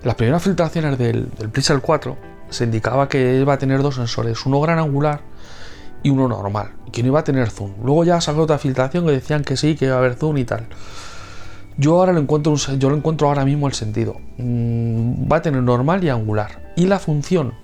Las 0.06 0.14
primeras 0.14 0.44
filtraciones 0.44 1.00
del, 1.00 1.32
del 1.32 1.50
Pixel 1.50 1.82
4 1.82 2.16
se 2.52 2.66
indicaba 2.66 3.10
que 3.10 3.40
iba 3.40 3.54
a 3.54 3.58
tener 3.58 3.82
dos 3.82 3.96
sensores, 3.96 4.46
uno 4.46 4.62
gran 4.62 4.78
angular 4.78 5.22
y 6.04 6.12
uno 6.12 6.28
normal, 6.28 6.74
que 6.92 7.02
no 7.02 7.08
iba 7.08 7.22
a 7.22 7.24
tener 7.24 7.50
zoom. 7.50 7.74
Luego 7.84 8.04
ya 8.04 8.22
salió 8.22 8.44
otra 8.44 8.60
filtración 8.60 9.08
que 9.08 9.14
decían 9.14 9.44
que 9.44 9.58
sí, 9.58 9.76
que 9.76 9.86
iba 9.86 9.96
a 9.96 9.98
haber 9.98 10.14
zoom 10.14 10.38
y 10.38 10.46
tal. 10.46 10.68
Yo 11.78 11.96
ahora 11.96 12.14
lo 12.14 12.20
encuentro, 12.20 12.56
yo 12.56 12.92
lo 12.92 12.96
encuentro 12.96 13.30
ahora 13.30 13.46
mismo 13.46 13.66
el 13.66 13.74
sentido. 13.74 14.18
Mm, 14.38 15.30
va 15.30 15.38
a 15.38 15.42
tener 15.42 15.64
normal 15.64 16.04
y 16.04 16.10
angular. 16.10 16.72
Y 16.76 16.86
la 16.86 17.00
función 17.00 17.56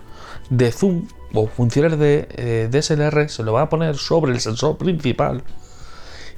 de 0.50 0.72
zoom 0.72 1.08
o 1.36 1.46
funciones 1.46 2.00
de 2.00 2.28
eh, 2.32 2.70
DSLR 2.72 3.30
se 3.30 3.44
lo 3.44 3.54
va 3.54 3.62
a 3.62 3.70
poner 3.70 3.98
sobre 3.98 4.32
el 4.32 4.40
sensor 4.40 4.80
principal 4.80 5.44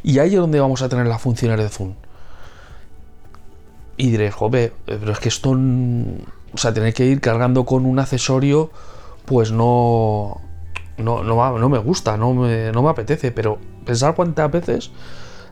y 0.03 0.19
ahí 0.19 0.33
es 0.33 0.39
donde 0.41 0.59
vamos 0.59 0.81
a 0.81 0.89
tener 0.89 1.07
las 1.07 1.21
funciones 1.21 1.57
de 1.59 1.69
zoom. 1.69 1.93
Y 3.97 4.09
diré, 4.11 4.31
joder, 4.31 4.73
pero 4.85 5.11
es 5.11 5.19
que 5.19 5.29
esto, 5.29 5.51
o 5.51 6.57
sea, 6.57 6.73
tener 6.73 6.93
que 6.93 7.05
ir 7.05 7.21
cargando 7.21 7.65
con 7.65 7.85
un 7.85 7.99
accesorio, 7.99 8.71
pues 9.25 9.51
no, 9.51 10.41
no, 10.97 11.23
no, 11.23 11.69
me 11.69 11.77
gusta, 11.77 12.17
no 12.17 12.33
me, 12.33 12.71
no 12.71 12.81
me 12.81 12.89
apetece, 12.89 13.31
pero 13.31 13.59
pensar 13.85 14.15
cuántas 14.15 14.51
veces 14.51 14.91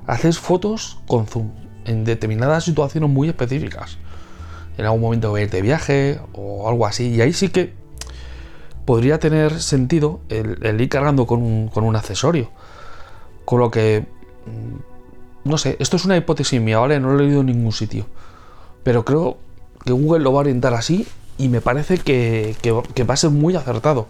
haces 0.07 0.39
fotos 0.39 0.99
con 1.07 1.27
zoom 1.27 1.51
en 1.85 2.03
determinadas 2.03 2.63
situaciones 2.63 3.09
muy 3.09 3.29
específicas. 3.29 3.97
En 4.77 4.85
algún 4.85 5.01
momento 5.01 5.37
ir 5.37 5.49
de 5.49 5.61
viaje 5.61 6.19
o 6.33 6.67
algo 6.67 6.87
así. 6.87 7.09
Y 7.09 7.21
ahí 7.21 7.33
sí 7.33 7.49
que 7.49 7.73
podría 8.85 9.19
tener 9.19 9.61
sentido 9.61 10.21
el, 10.29 10.79
ir 10.81 10.89
cargando 10.89 11.27
con 11.27 11.41
un, 11.41 11.67
con 11.67 11.83
un 11.83 11.95
accesorio. 11.95 12.49
Con 13.45 13.59
lo 13.59 13.69
que 13.69 14.05
Mm, 14.45 14.90
no 15.43 15.57
sé, 15.57 15.75
esto 15.79 15.97
es 15.97 16.05
una 16.05 16.17
hipótesis 16.17 16.61
mía, 16.61 16.79
¿vale? 16.79 16.99
No 16.99 17.13
lo 17.13 17.19
he 17.19 17.23
leído 17.23 17.41
en 17.41 17.47
ningún 17.47 17.71
sitio. 17.71 18.05
Pero 18.83 19.05
creo 19.05 19.37
que 19.83 19.91
Google 19.91 20.23
lo 20.23 20.33
va 20.33 20.39
a 20.39 20.41
orientar 20.41 20.73
así 20.73 21.07
y 21.37 21.49
me 21.49 21.61
parece 21.61 21.97
que, 21.97 22.55
va 23.07 23.13
a 23.13 23.17
ser 23.17 23.31
muy 23.31 23.55
acertado. 23.55 24.07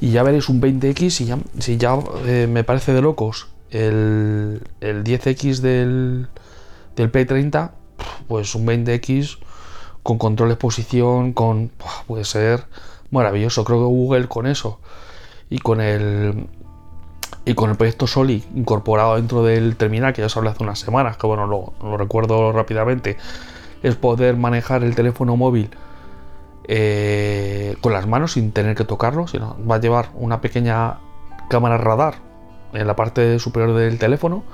Y 0.00 0.10
ya 0.10 0.22
veréis 0.22 0.48
un 0.48 0.60
20X 0.60 1.20
y 1.20 1.24
ya, 1.26 1.38
si 1.60 1.76
ya 1.76 1.96
eh, 2.26 2.48
me 2.50 2.64
parece 2.64 2.92
de 2.92 3.02
locos 3.02 3.48
el, 3.70 4.62
el 4.80 5.04
10X 5.04 5.58
del, 5.58 6.26
del 6.96 7.12
P30, 7.12 7.70
pues 8.26 8.54
un 8.54 8.66
20X 8.66 9.38
con 10.02 10.18
control 10.18 10.48
de 10.48 10.54
exposición, 10.54 11.32
con 11.32 11.70
puede 12.06 12.24
ser 12.24 12.64
maravilloso. 13.10 13.64
Creo 13.64 13.78
que 13.78 13.84
Google 13.84 14.26
con 14.26 14.46
eso 14.46 14.80
y 15.48 15.58
con 15.58 15.80
el 15.80 16.48
y 17.44 17.54
con 17.54 17.70
el 17.70 17.76
proyecto 17.76 18.06
Soli 18.06 18.44
incorporado 18.54 19.16
dentro 19.16 19.42
del 19.42 19.76
terminal, 19.76 20.12
que 20.12 20.22
ya 20.22 20.26
os 20.26 20.36
hablé 20.36 20.50
hace 20.50 20.62
unas 20.62 20.78
semanas, 20.78 21.16
que 21.16 21.26
bueno, 21.26 21.46
lo, 21.46 21.96
recuerdo 21.96 22.52
rápidamente, 22.52 23.16
es 23.82 23.96
poder 23.96 24.36
manejar 24.36 24.84
el 24.84 24.94
teléfono 24.94 25.36
móvil 25.36 25.70
eh, 26.64 27.76
con 27.80 27.92
las 27.92 28.06
manos 28.06 28.32
sin 28.32 28.52
tener 28.52 28.76
que 28.76 28.84
tocarlo, 28.84 29.26
sino 29.26 29.56
va 29.68 29.76
a 29.76 29.80
llevar 29.80 30.10
una 30.14 30.40
pequeña 30.40 30.98
cámara 31.48 31.78
radar 31.78 32.14
en 32.72 32.86
la 32.86 32.94
parte 32.96 33.38
superior 33.38 33.74
del 33.74 33.98
teléfono 33.98 34.44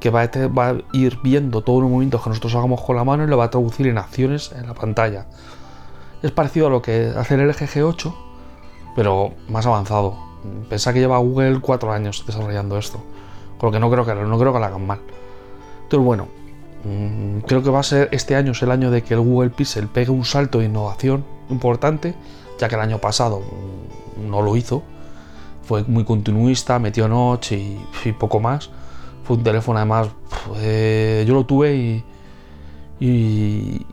que 0.00 0.10
va 0.10 0.22
a, 0.22 0.74
ir 0.92 1.18
viendo 1.22 1.62
todos 1.62 1.80
los 1.80 1.90
movimientos 1.90 2.22
que 2.22 2.28
nosotros 2.28 2.54
hagamos 2.54 2.82
con 2.82 2.96
la 2.96 3.04
mano 3.04 3.24
y 3.24 3.26
lo 3.26 3.38
va 3.38 3.44
a 3.44 3.50
traducir 3.50 3.86
en 3.86 3.98
acciones 3.98 4.52
en 4.52 4.66
la 4.66 4.74
pantalla. 4.74 5.26
Es 6.22 6.32
parecido 6.32 6.66
a 6.66 6.70
lo 6.70 6.82
que 6.82 7.12
hace 7.16 7.34
el 7.34 7.48
LG 7.48 7.66
G8, 7.66 8.14
pero 8.94 9.32
más 9.48 9.66
avanzado. 9.66 10.16
Pensá 10.68 10.92
que 10.92 11.00
lleva 11.00 11.18
Google 11.18 11.60
cuatro 11.60 11.92
años 11.92 12.24
desarrollando 12.26 12.78
esto, 12.78 13.00
con 13.58 13.68
lo 13.68 13.72
que 13.72 13.80
no 13.80 13.90
creo 13.90 14.04
que, 14.04 14.14
no 14.14 14.38
creo 14.38 14.52
que 14.52 14.58
lo 14.58 14.64
hagan 14.64 14.86
mal. 14.86 15.00
Entonces, 15.84 16.04
bueno, 16.04 16.28
mm, 16.84 17.38
creo 17.46 17.62
que 17.62 17.70
va 17.70 17.80
a 17.80 17.84
ser 17.84 18.08
este 18.12 18.34
año 18.34 18.52
es 18.52 18.62
el 18.62 18.70
año 18.70 18.90
de 18.90 19.02
que 19.02 19.14
el 19.14 19.20
Google 19.20 19.50
Pixel 19.50 19.88
pegue 19.88 20.10
un 20.10 20.24
salto 20.24 20.58
de 20.58 20.66
innovación 20.66 21.24
importante, 21.48 22.14
ya 22.58 22.68
que 22.68 22.74
el 22.74 22.80
año 22.80 22.98
pasado 22.98 23.40
mm, 23.40 24.30
no 24.30 24.42
lo 24.42 24.56
hizo. 24.56 24.82
Fue 25.62 25.82
muy 25.84 26.04
continuista, 26.04 26.78
metió 26.78 27.08
notch 27.08 27.52
y, 27.52 27.78
poco 28.18 28.40
más. 28.40 28.70
Fue 29.24 29.36
un 29.36 29.42
teléfono 29.42 29.78
además, 29.78 30.08
eh, 30.56 31.24
yo 31.26 31.34
lo 31.34 31.44
tuve 31.44 31.74
y, 31.74 32.04
y, 33.00 33.86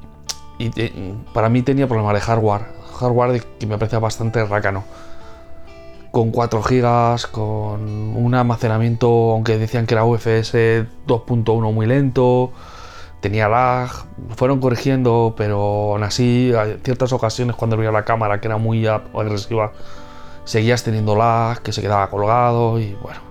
para 1.33 1.49
mí 1.49 1.61
tenía 1.63 1.87
problemas 1.87 2.13
de 2.13 2.21
hardware. 2.21 2.61
Hardware 2.99 3.43
que 3.59 3.65
me 3.65 3.77
parecía 3.77 3.99
bastante 3.99 4.43
rácano. 4.45 4.83
Con 6.13 6.29
4 6.29 6.61
GB, 6.61 7.31
con 7.31 7.81
un 8.15 8.35
almacenamiento, 8.35 9.31
aunque 9.31 9.57
decían 9.57 9.87
que 9.87 9.95
era 9.95 10.05
UFS 10.05 10.53
2.1 11.07 11.73
muy 11.73 11.87
lento, 11.87 12.51
tenía 13.19 13.49
lag, 13.49 13.89
fueron 14.35 14.59
corrigiendo, 14.59 15.33
pero 15.35 15.93
aún 15.93 16.03
así, 16.03 16.51
en 16.53 16.79
ciertas 16.83 17.13
ocasiones 17.13 17.55
cuando 17.55 17.77
veía 17.77 17.91
la 17.91 18.05
cámara 18.05 18.39
que 18.39 18.47
era 18.47 18.57
muy 18.57 18.85
agresiva, 18.85 19.71
seguías 20.45 20.83
teniendo 20.83 21.15
lag, 21.15 21.63
que 21.63 21.71
se 21.71 21.81
quedaba 21.81 22.07
colgado 22.11 22.79
y 22.79 22.93
bueno. 23.01 23.21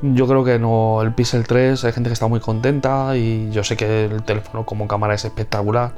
Yo 0.00 0.26
creo 0.26 0.44
que 0.44 0.58
no, 0.58 1.02
el 1.02 1.12
Pixel 1.12 1.46
3 1.46 1.84
hay 1.84 1.92
gente 1.92 2.08
que 2.08 2.14
está 2.14 2.26
muy 2.26 2.40
contenta 2.40 3.18
y 3.18 3.50
yo 3.50 3.62
sé 3.64 3.76
que 3.76 4.06
el 4.06 4.22
teléfono 4.22 4.64
como 4.64 4.88
cámara 4.88 5.12
es 5.12 5.26
espectacular, 5.26 5.92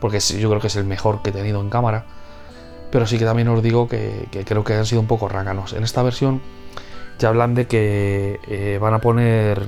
porque 0.00 0.20
yo 0.20 0.48
creo 0.48 0.60
que 0.60 0.68
es 0.68 0.76
el 0.76 0.84
mejor 0.84 1.22
que 1.22 1.30
he 1.30 1.32
tenido 1.32 1.60
en 1.60 1.70
cámara. 1.70 2.04
Pero 2.94 3.08
sí 3.08 3.18
que 3.18 3.24
también 3.24 3.48
os 3.48 3.60
digo 3.60 3.88
que, 3.88 4.28
creo 4.46 4.62
que 4.62 4.72
han 4.72 4.86
sido 4.86 5.00
un 5.00 5.08
poco 5.08 5.28
ráganos. 5.28 5.72
En 5.72 5.82
esta 5.82 6.00
versión 6.04 6.40
ya 7.18 7.30
hablan 7.30 7.52
de 7.56 7.66
que 7.66 8.38
eh, 8.46 8.78
van 8.80 8.94
a 8.94 9.00
poner 9.00 9.66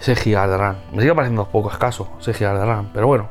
6 0.00 0.24
GB 0.24 0.48
de 0.48 0.56
RAM. 0.56 0.76
Me 0.92 1.02
sigue 1.02 1.14
pareciendo 1.14 1.46
poco 1.46 1.70
escaso 1.70 2.08
6 2.18 2.36
GB 2.36 2.58
de 2.58 2.64
RAM, 2.66 2.90
pero 2.92 3.06
bueno, 3.06 3.28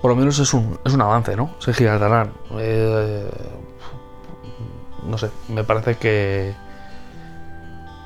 por 0.00 0.10
lo 0.10 0.16
menos 0.16 0.38
es 0.38 0.54
un, 0.54 0.78
es 0.86 0.94
un 0.94 1.02
avance, 1.02 1.36
¿no? 1.36 1.50
6 1.58 1.80
GB 1.80 1.98
de 1.98 2.08
RAM. 2.08 2.30
Eh, 2.52 3.30
no 5.06 5.18
sé, 5.18 5.28
me 5.48 5.64
parece 5.64 5.96
que. 5.96 6.54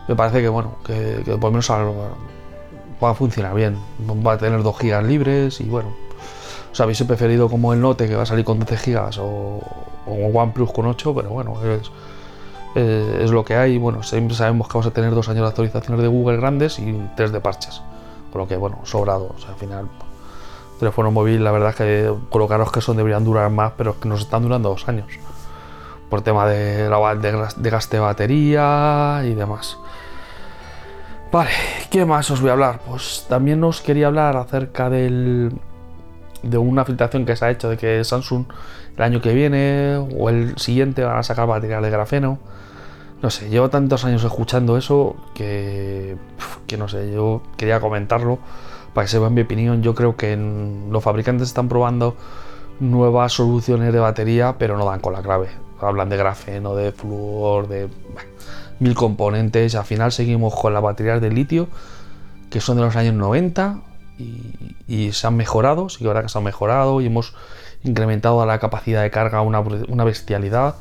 Me 0.09 0.17
parece 0.17 0.43
que, 0.43 0.49
bueno, 0.49 0.79
que, 0.85 1.23
por 1.25 1.45
lo 1.45 1.51
menos 1.53 1.71
va 1.71 3.11
a 3.11 3.15
funcionar 3.15 3.55
bien. 3.55 3.79
Va 4.27 4.33
a 4.33 4.39
tener 4.39 4.65
2 4.65 4.77
GB 4.77 5.03
libres 5.05 5.61
y 5.61 5.69
bueno. 5.69 6.06
Os 6.77 6.81
habéis 6.83 7.03
preferido 7.05 7.49
como 7.49 7.73
el 7.73 7.81
Note 7.81 8.07
que 8.07 8.15
va 8.15 8.25
a 8.25 8.27
salir 8.27 8.45
con 8.45 8.59
12 8.59 8.77
GB 8.77 9.19
o, 9.21 9.63
o 10.05 10.13
OnePlus 10.29 10.71
con 10.73 10.85
8, 10.85 11.15
pero 11.15 11.31
bueno, 11.31 11.57
es 11.65 11.91
eh, 12.75 13.21
es 13.25 13.31
lo 13.31 13.47
que 13.47 13.57
hay. 13.57 13.79
Bueno, 13.79 14.03
siempre 14.03 14.37
sabemos 14.37 14.69
que 14.69 14.75
vamos 14.75 14.87
a 14.87 14.91
tener 14.91 15.15
dos 15.15 15.27
años 15.31 15.41
de 15.41 15.49
actualizaciones 15.49 16.03
de 16.03 16.09
Google 16.09 16.37
grandes 16.37 16.79
y 16.79 17.01
tres 17.17 17.33
de 17.33 17.41
parches. 17.41 17.81
Con 18.31 18.43
lo 18.43 18.47
que, 18.47 18.59
bueno, 18.59 18.81
sobrado. 18.85 19.33
O 19.35 19.41
sea, 19.41 19.53
al 19.53 19.57
final, 19.57 19.89
teléfono 20.79 21.11
móvil, 21.11 21.43
la 21.43 21.51
verdad 21.51 21.71
es 21.71 21.77
que 21.77 22.13
colocaros 22.29 22.71
que 22.71 22.83
son 22.83 22.99
deberían 22.99 23.25
durar 23.25 23.49
más, 23.49 23.73
pero 23.79 23.93
es 23.93 23.97
que 23.97 24.11
nos 24.11 24.21
están 24.21 24.43
durando 24.43 24.69
dos 24.69 24.87
años. 24.87 25.07
Por 26.11 26.21
tema 26.21 26.47
de, 26.47 26.91
de, 26.91 27.49
de 27.57 27.71
gasto 27.71 27.97
de 27.97 28.01
batería 28.01 29.23
y 29.25 29.33
demás. 29.33 29.79
Vale, 31.33 31.51
¿qué 31.91 32.05
más 32.05 32.31
os 32.31 32.43
voy 32.43 32.51
a 32.51 32.53
hablar? 32.53 32.81
Pues 32.87 33.25
también 33.31 33.65
os 33.65 33.81
quería 33.81 34.09
hablar 34.09 34.37
acerca 34.37 34.91
del, 34.91 35.59
de 36.43 36.59
una 36.59 36.85
filtración 36.85 37.25
que 37.25 37.37
se 37.37 37.45
ha 37.45 37.51
hecho 37.51 37.69
de 37.69 37.77
que 37.77 38.05
Samsung 38.05 38.45
el 38.97 39.03
año 39.03 39.21
que 39.21 39.35
viene 39.35 39.97
o 39.97 40.29
el 40.29 40.57
siguiente 40.59 41.05
van 41.05 41.19
a 41.19 41.23
sacar 41.23 41.47
baterías 41.47 41.83
de 41.83 41.91
grafeno. 41.91 42.39
No 43.23 43.31
sé, 43.31 43.49
llevo 43.49 43.71
tantos 43.71 44.05
años 44.05 44.25
escuchando 44.25 44.77
eso 44.77 45.17
que, 45.35 46.17
que 46.67 46.77
no 46.77 46.89
sé, 46.89 47.13
yo 47.13 47.43
quería 47.57 47.81
comentarlo 47.81 48.39
para 48.95 49.05
que 49.05 49.11
se 49.11 49.19
vea 49.19 49.31
mi 49.31 49.43
opinión. 49.43 49.83
Yo 49.83 49.95
creo 49.95 50.17
que 50.17 50.37
los 50.37 51.03
fabricantes 51.03 51.49
están 51.49 51.69
probando 51.69 52.17
nuevas 52.81 53.33
soluciones 53.33 53.93
de 53.93 53.99
batería, 53.99 54.57
pero 54.59 54.77
no 54.77 54.85
dan 54.85 55.01
con 55.01 55.13
la 55.13 55.23
clave. 55.23 55.49
Hablan 55.81 56.09
de 56.09 56.17
grafeno, 56.17 56.75
de 56.75 56.93
flúor, 56.93 57.69
de 57.69 57.89
mil 58.81 58.95
componentes. 58.95 59.75
Al 59.75 59.85
final 59.85 60.13
seguimos 60.13 60.55
con 60.55 60.73
las 60.73 60.83
baterías 60.83 61.21
de 61.21 61.31
litio, 61.31 61.69
que 62.51 62.61
son 62.61 62.77
de 62.77 62.83
los 62.83 62.97
años 62.97 63.15
90 63.15 63.81
y, 64.19 65.13
se 65.13 65.27
han 65.27 65.37
mejorado. 65.37 65.89
Sí 65.89 65.99
que 65.99 66.09
verdad 66.09 66.23
que 66.23 66.29
se 66.29 66.39
han 66.39 66.45
mejorado 66.45 67.01
y 67.01 67.07
hemos 67.07 67.35
incrementado 67.85 68.45
la 68.47 68.59
capacidad 68.59 69.03
de 69.03 69.11
carga 69.11 69.43
una, 69.43 69.61
una 69.61 70.05
bestialidad. 70.05 70.77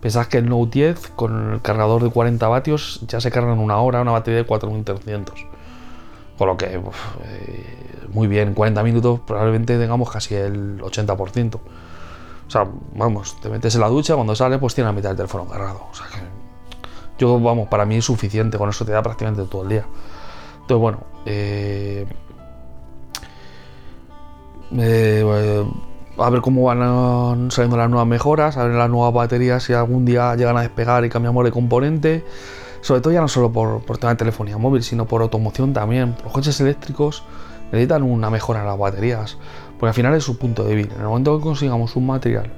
Pensad 0.00 0.26
que 0.26 0.38
el 0.38 0.48
Note 0.48 0.70
10 0.72 1.08
con 1.14 1.52
el 1.54 1.62
cargador 1.62 2.02
de 2.02 2.10
40 2.10 2.48
vatios 2.48 3.00
ya 3.06 3.20
se 3.20 3.30
carga 3.30 3.52
en 3.52 3.60
una 3.60 3.78
hora 3.78 4.00
una 4.00 4.12
batería 4.12 4.38
de 4.38 4.46
4300. 4.46 5.46
Con 6.36 6.48
lo 6.48 6.56
que, 6.56 6.66
eh, 6.74 8.08
muy 8.08 8.26
bien, 8.26 8.54
40 8.54 8.82
minutos 8.82 9.20
probablemente 9.26 9.78
tengamos 9.78 10.10
casi 10.10 10.34
el 10.34 10.80
80%. 10.80 11.60
O 12.46 12.50
sea, 12.50 12.66
vamos, 12.94 13.40
te 13.40 13.48
metes 13.48 13.74
en 13.76 13.80
la 13.80 13.88
ducha, 13.88 14.14
cuando 14.14 14.34
sales 14.34 14.58
pues 14.58 14.74
tiene 14.74 14.88
la 14.88 14.92
mitad 14.92 15.10
del 15.10 15.16
teléfono 15.16 15.46
cargado. 15.46 15.86
Yo, 17.18 17.38
vamos, 17.38 17.68
para 17.68 17.84
mí 17.84 17.96
es 17.96 18.04
suficiente, 18.04 18.58
con 18.58 18.68
eso 18.68 18.84
te 18.84 18.92
da 18.92 19.02
prácticamente 19.02 19.44
todo 19.44 19.62
el 19.62 19.68
día. 19.68 19.86
Entonces, 20.62 20.80
bueno, 20.80 20.98
eh, 21.24 22.06
eh, 24.78 25.64
a 26.18 26.30
ver 26.30 26.40
cómo 26.40 26.64
van 26.64 27.50
saliendo 27.50 27.76
las 27.76 27.88
nuevas 27.88 28.06
mejoras, 28.06 28.56
a 28.56 28.64
ver 28.64 28.76
las 28.76 28.90
nuevas 28.90 29.12
baterías 29.12 29.62
si 29.62 29.72
algún 29.72 30.04
día 30.04 30.34
llegan 30.36 30.56
a 30.56 30.62
despegar 30.62 31.04
y 31.04 31.08
cambiamos 31.08 31.44
de 31.44 31.50
componente. 31.50 32.24
Sobre 32.80 33.00
todo 33.00 33.12
ya 33.12 33.20
no 33.20 33.28
solo 33.28 33.52
por, 33.52 33.82
por 33.82 33.98
tema 33.98 34.10
de 34.10 34.16
telefonía 34.16 34.58
móvil, 34.58 34.82
sino 34.82 35.06
por 35.06 35.22
automoción 35.22 35.72
también. 35.72 36.16
Los 36.24 36.32
coches 36.32 36.60
eléctricos 36.60 37.22
necesitan 37.70 38.02
una 38.02 38.28
mejora 38.28 38.60
en 38.60 38.66
las 38.66 38.78
baterías, 38.78 39.38
porque 39.78 39.88
al 39.88 39.94
final 39.94 40.14
es 40.14 40.24
su 40.24 40.36
punto 40.36 40.64
débil. 40.64 40.90
En 40.92 41.00
el 41.00 41.06
momento 41.06 41.38
que 41.38 41.44
consigamos 41.44 41.96
un 41.96 42.06
material 42.06 42.52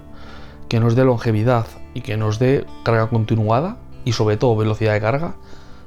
que 0.69 0.81
nos 0.81 0.97
dé 0.97 1.05
longevidad 1.05 1.67
y 1.93 2.01
que 2.01 2.17
nos 2.17 2.39
dé 2.39 2.67
carga 2.85 3.07
continuada 3.09 3.77
y 4.05 4.13
sobre 4.13 4.37
todo 4.37 4.57
velocidad 4.57 4.95
de 4.95 5.01
carga, 5.01 5.35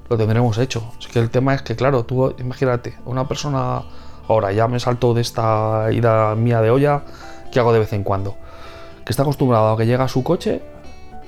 lo 0.09 0.17
tendremos 0.17 0.57
hecho. 0.57 0.91
Así 0.97 1.09
que 1.11 1.19
el 1.19 1.29
tema 1.29 1.53
es 1.53 1.61
que, 1.61 1.75
claro, 1.75 2.05
tú 2.05 2.33
imagínate, 2.39 2.95
una 3.05 3.27
persona 3.27 3.83
ahora 4.27 4.51
ya 4.51 4.67
me 4.67 4.79
salto 4.79 5.13
de 5.13 5.21
esta 5.21 5.87
ida 5.91 6.35
mía 6.35 6.61
de 6.61 6.69
olla 6.69 7.03
que 7.51 7.59
hago 7.59 7.73
de 7.73 7.79
vez 7.79 7.93
en 7.93 8.03
cuando. 8.03 8.35
Que 9.05 9.11
está 9.11 9.23
acostumbrado 9.23 9.71
a 9.71 9.77
que 9.77 9.85
llega 9.85 10.03
a 10.03 10.07
su 10.07 10.23
coche, 10.23 10.61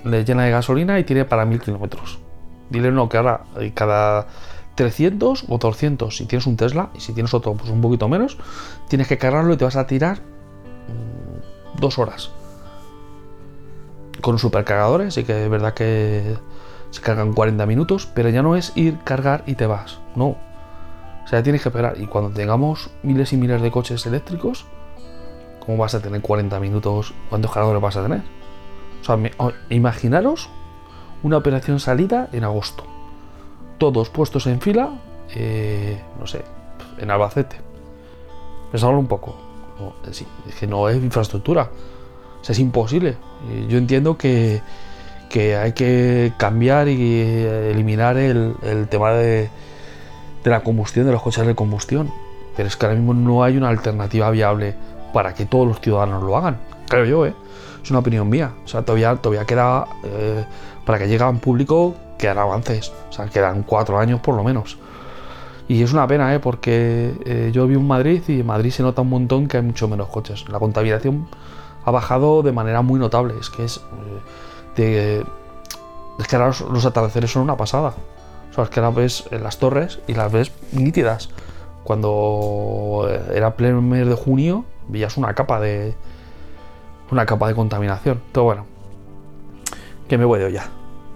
le 0.04 0.26
llena 0.26 0.44
de 0.44 0.52
gasolina 0.52 1.00
y 1.00 1.04
tiene 1.04 1.26
para 1.26 1.46
mil 1.46 1.62
kilómetros. 1.62 2.20
Dile 2.70 2.92
no, 2.92 3.10
que 3.10 3.18
ahora 3.18 3.42
eh, 3.60 3.72
cada 3.74 4.28
300 4.76 5.46
o 5.50 5.58
200, 5.58 6.16
si 6.16 6.26
tienes 6.26 6.46
un 6.48 6.56
Tesla 6.56 6.90
y 6.94 7.00
si 7.00 7.14
tienes 7.14 7.34
otro, 7.34 7.54
pues 7.54 7.70
un 7.70 7.82
poquito 7.82 8.08
menos, 8.08 8.38
tienes 8.88 9.08
que 9.08 9.18
cargarlo 9.18 9.54
y 9.54 9.58
te 9.58 9.66
vas 9.66 9.76
a 9.76 9.88
tirar 9.88 10.20
mm, 10.20 11.80
dos 11.80 11.98
horas. 12.00 12.32
Con 14.22 14.38
supercargadores, 14.38 15.18
y 15.18 15.24
que 15.24 15.46
es 15.46 15.50
verdad 15.50 15.74
que 15.74 16.38
se 16.92 17.02
cargan 17.02 17.34
40 17.34 17.66
minutos, 17.66 18.08
pero 18.14 18.30
ya 18.30 18.42
no 18.42 18.56
es 18.56 18.72
ir, 18.76 18.98
cargar 19.04 19.44
y 19.48 19.56
te 19.56 19.66
vas. 19.66 20.00
No. 20.16 20.38
O 21.30 21.32
sea, 21.32 21.44
tienes 21.44 21.62
que 21.62 21.70
esperar. 21.70 21.94
Y 22.02 22.08
cuando 22.08 22.32
tengamos 22.32 22.90
miles 23.04 23.34
y 23.34 23.38
miles 23.38 23.62
de 23.62 23.70
coches 23.70 24.04
eléctricos, 24.08 24.66
¿cómo 25.64 25.78
vas 25.78 25.94
a 25.94 26.02
tener 26.02 26.22
40 26.22 26.60
minutos? 26.60 27.14
¿Cuántos 27.30 27.52
cargadores 27.52 27.84
vas 27.84 27.98
a 27.98 28.02
tener? 28.02 28.24
O 29.00 29.06
sea, 29.06 29.16
imaginaros 29.70 30.50
una 31.22 31.38
operación 31.38 31.80
salida 31.80 32.30
en 32.32 32.46
agosto. 32.46 32.84
Todos 33.78 34.10
puestos 34.10 34.48
en 34.48 34.60
fila, 34.60 34.90
eh, 35.36 36.02
no 36.20 36.26
sé, 36.26 36.42
en 36.98 37.12
Albacete. 37.12 37.58
Pensadlo 38.72 38.98
un 38.98 39.06
poco. 39.06 39.36
es 40.10 40.26
que 40.60 40.66
no 40.66 40.90
es 40.90 40.96
infraestructura. 40.96 41.70
Es 42.42 42.58
imposible. 42.58 43.18
Yo 43.68 43.78
entiendo 43.78 44.18
que, 44.18 44.64
hay 45.32 45.74
que 45.74 46.34
cambiar 46.40 46.88
y 46.88 47.22
eliminar 47.22 48.18
el, 48.18 48.56
el 48.64 48.88
tema 48.88 49.12
de, 49.12 49.52
de 50.44 50.50
la 50.50 50.62
combustión, 50.62 51.06
de 51.06 51.12
los 51.12 51.22
coches 51.22 51.46
de 51.46 51.56
combustión. 51.56 52.12
Pero 52.56 52.68
es 52.68 52.76
que 52.76 52.86
ahora 52.86 52.98
mismo 52.98 53.14
no 53.14 53.44
hay 53.44 53.58
una 53.58 53.70
alternativa 53.70 54.30
viable 54.32 54.76
para 55.14 55.34
que 55.34 55.46
todos 55.46 55.68
los 55.68 55.80
ciudadanos 55.80 56.24
lo 56.24 56.36
hagan. 56.38 56.58
Creo 56.88 57.06
yo, 57.06 57.26
¿eh? 57.26 57.34
Es 57.84 57.90
una 57.90 58.00
opinión 58.00 58.28
mía. 58.28 58.52
O 58.66 58.68
sea, 58.68 58.84
todavía, 58.84 59.16
todavía 59.16 59.46
queda, 59.46 59.88
eh, 60.04 60.44
para 60.86 61.00
que 61.00 61.08
llegue 61.08 61.24
a 61.24 61.30
un 61.30 61.40
público, 61.40 61.96
quedan 62.18 62.38
avances. 62.38 62.92
O 63.10 63.14
sea, 63.14 63.28
quedan 63.28 63.64
cuatro 63.64 63.98
años 63.98 64.20
por 64.20 64.36
lo 64.36 64.44
menos. 64.44 64.78
Y 65.68 65.84
es 65.84 65.94
una 65.94 66.08
pena, 66.08 66.34
¿eh? 66.34 66.40
Porque 66.40 67.14
eh, 67.26 67.52
yo 67.54 67.68
vi 67.68 67.76
un 67.76 67.88
Madrid 67.88 68.24
y 68.28 68.40
en 68.42 68.46
Madrid 68.46 68.72
se 68.72 68.84
nota 68.84 69.04
un 69.04 69.10
montón 69.10 69.48
que 69.48 69.58
hay 69.58 69.64
mucho 69.64 69.88
menos 69.88 70.10
coches. 70.10 70.46
La 70.50 70.60
contaminación 70.60 71.28
ha 71.86 71.92
bajado 71.92 72.42
de 72.42 72.52
manera 72.52 72.82
muy 72.82 73.00
notable. 73.00 73.36
Es 73.40 73.50
que 73.50 73.66
es... 73.66 73.82
Eh, 74.78 75.24
es 76.18 76.28
que 76.28 76.36
ahora 76.36 76.48
los, 76.48 76.62
los 76.62 76.86
atardeceres 76.86 77.32
son 77.32 77.44
una 77.44 77.56
pasada. 77.56 77.94
O 78.60 78.62
sea, 78.62 78.64
es 78.66 78.70
que 78.72 78.82
las 78.82 78.94
ves 78.94 79.26
en 79.32 79.44
las 79.44 79.58
torres 79.58 80.00
y 80.08 80.14
las 80.14 80.32
ves 80.32 80.52
nítidas. 80.74 81.30
Cuando 81.86 83.10
era 83.34 83.56
pleno 83.56 83.82
mes 83.82 84.06
de 84.06 84.16
junio, 84.16 84.66
veías 84.90 85.16
una 85.16 85.34
capa 85.34 85.62
de. 85.62 85.96
Una 87.10 87.26
capa 87.26 87.48
de 87.48 87.56
contaminación. 87.56 88.20
Todo 88.34 88.44
bueno. 88.44 88.66
Que 90.10 90.18
me 90.18 90.26
voy 90.26 90.40
de 90.40 90.52
ya. 90.52 90.68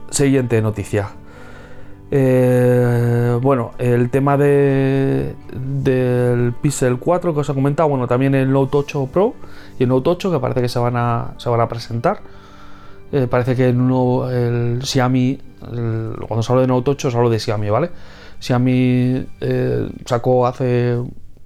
Siguiente 0.10 0.62
noticia. 0.62 1.10
Eh, 2.12 3.38
bueno, 3.42 3.72
el 3.78 4.10
tema 4.10 4.38
de, 4.38 5.36
del 5.52 6.54
Pixel 6.62 6.98
4 6.98 7.34
que 7.34 7.40
os 7.42 7.50
he 7.50 7.54
comentado, 7.54 7.90
bueno, 7.90 8.08
también 8.08 8.36
el 8.36 8.52
Note 8.52 8.78
8 8.78 9.10
Pro 9.12 9.34
y 9.80 9.84
el 9.84 9.90
Note 9.90 10.12
8 10.12 10.32
que 10.32 10.40
parece 10.40 10.62
que 10.62 10.70
se 10.70 10.80
van 10.80 10.96
a, 10.96 11.34
se 11.38 11.50
van 11.50 11.60
a 11.60 11.68
presentar. 11.68 12.22
Eh, 13.13 13.27
parece 13.27 13.55
que 13.55 13.70
uno, 13.70 14.27
el 14.27 14.82
Xiaomi, 14.84 15.39
cuando 16.27 16.41
se 16.41 16.51
habla 16.51 16.63
de 16.63 16.67
Note 16.67 16.89
8, 16.89 17.10
os 17.10 17.15
hablo 17.15 17.29
de 17.29 17.39
Xiaomi, 17.39 17.70
¿vale? 17.70 17.91
Xiaomi 18.39 19.24
eh, 19.39 19.88
sacó 20.03 20.48
hace, 20.48 20.98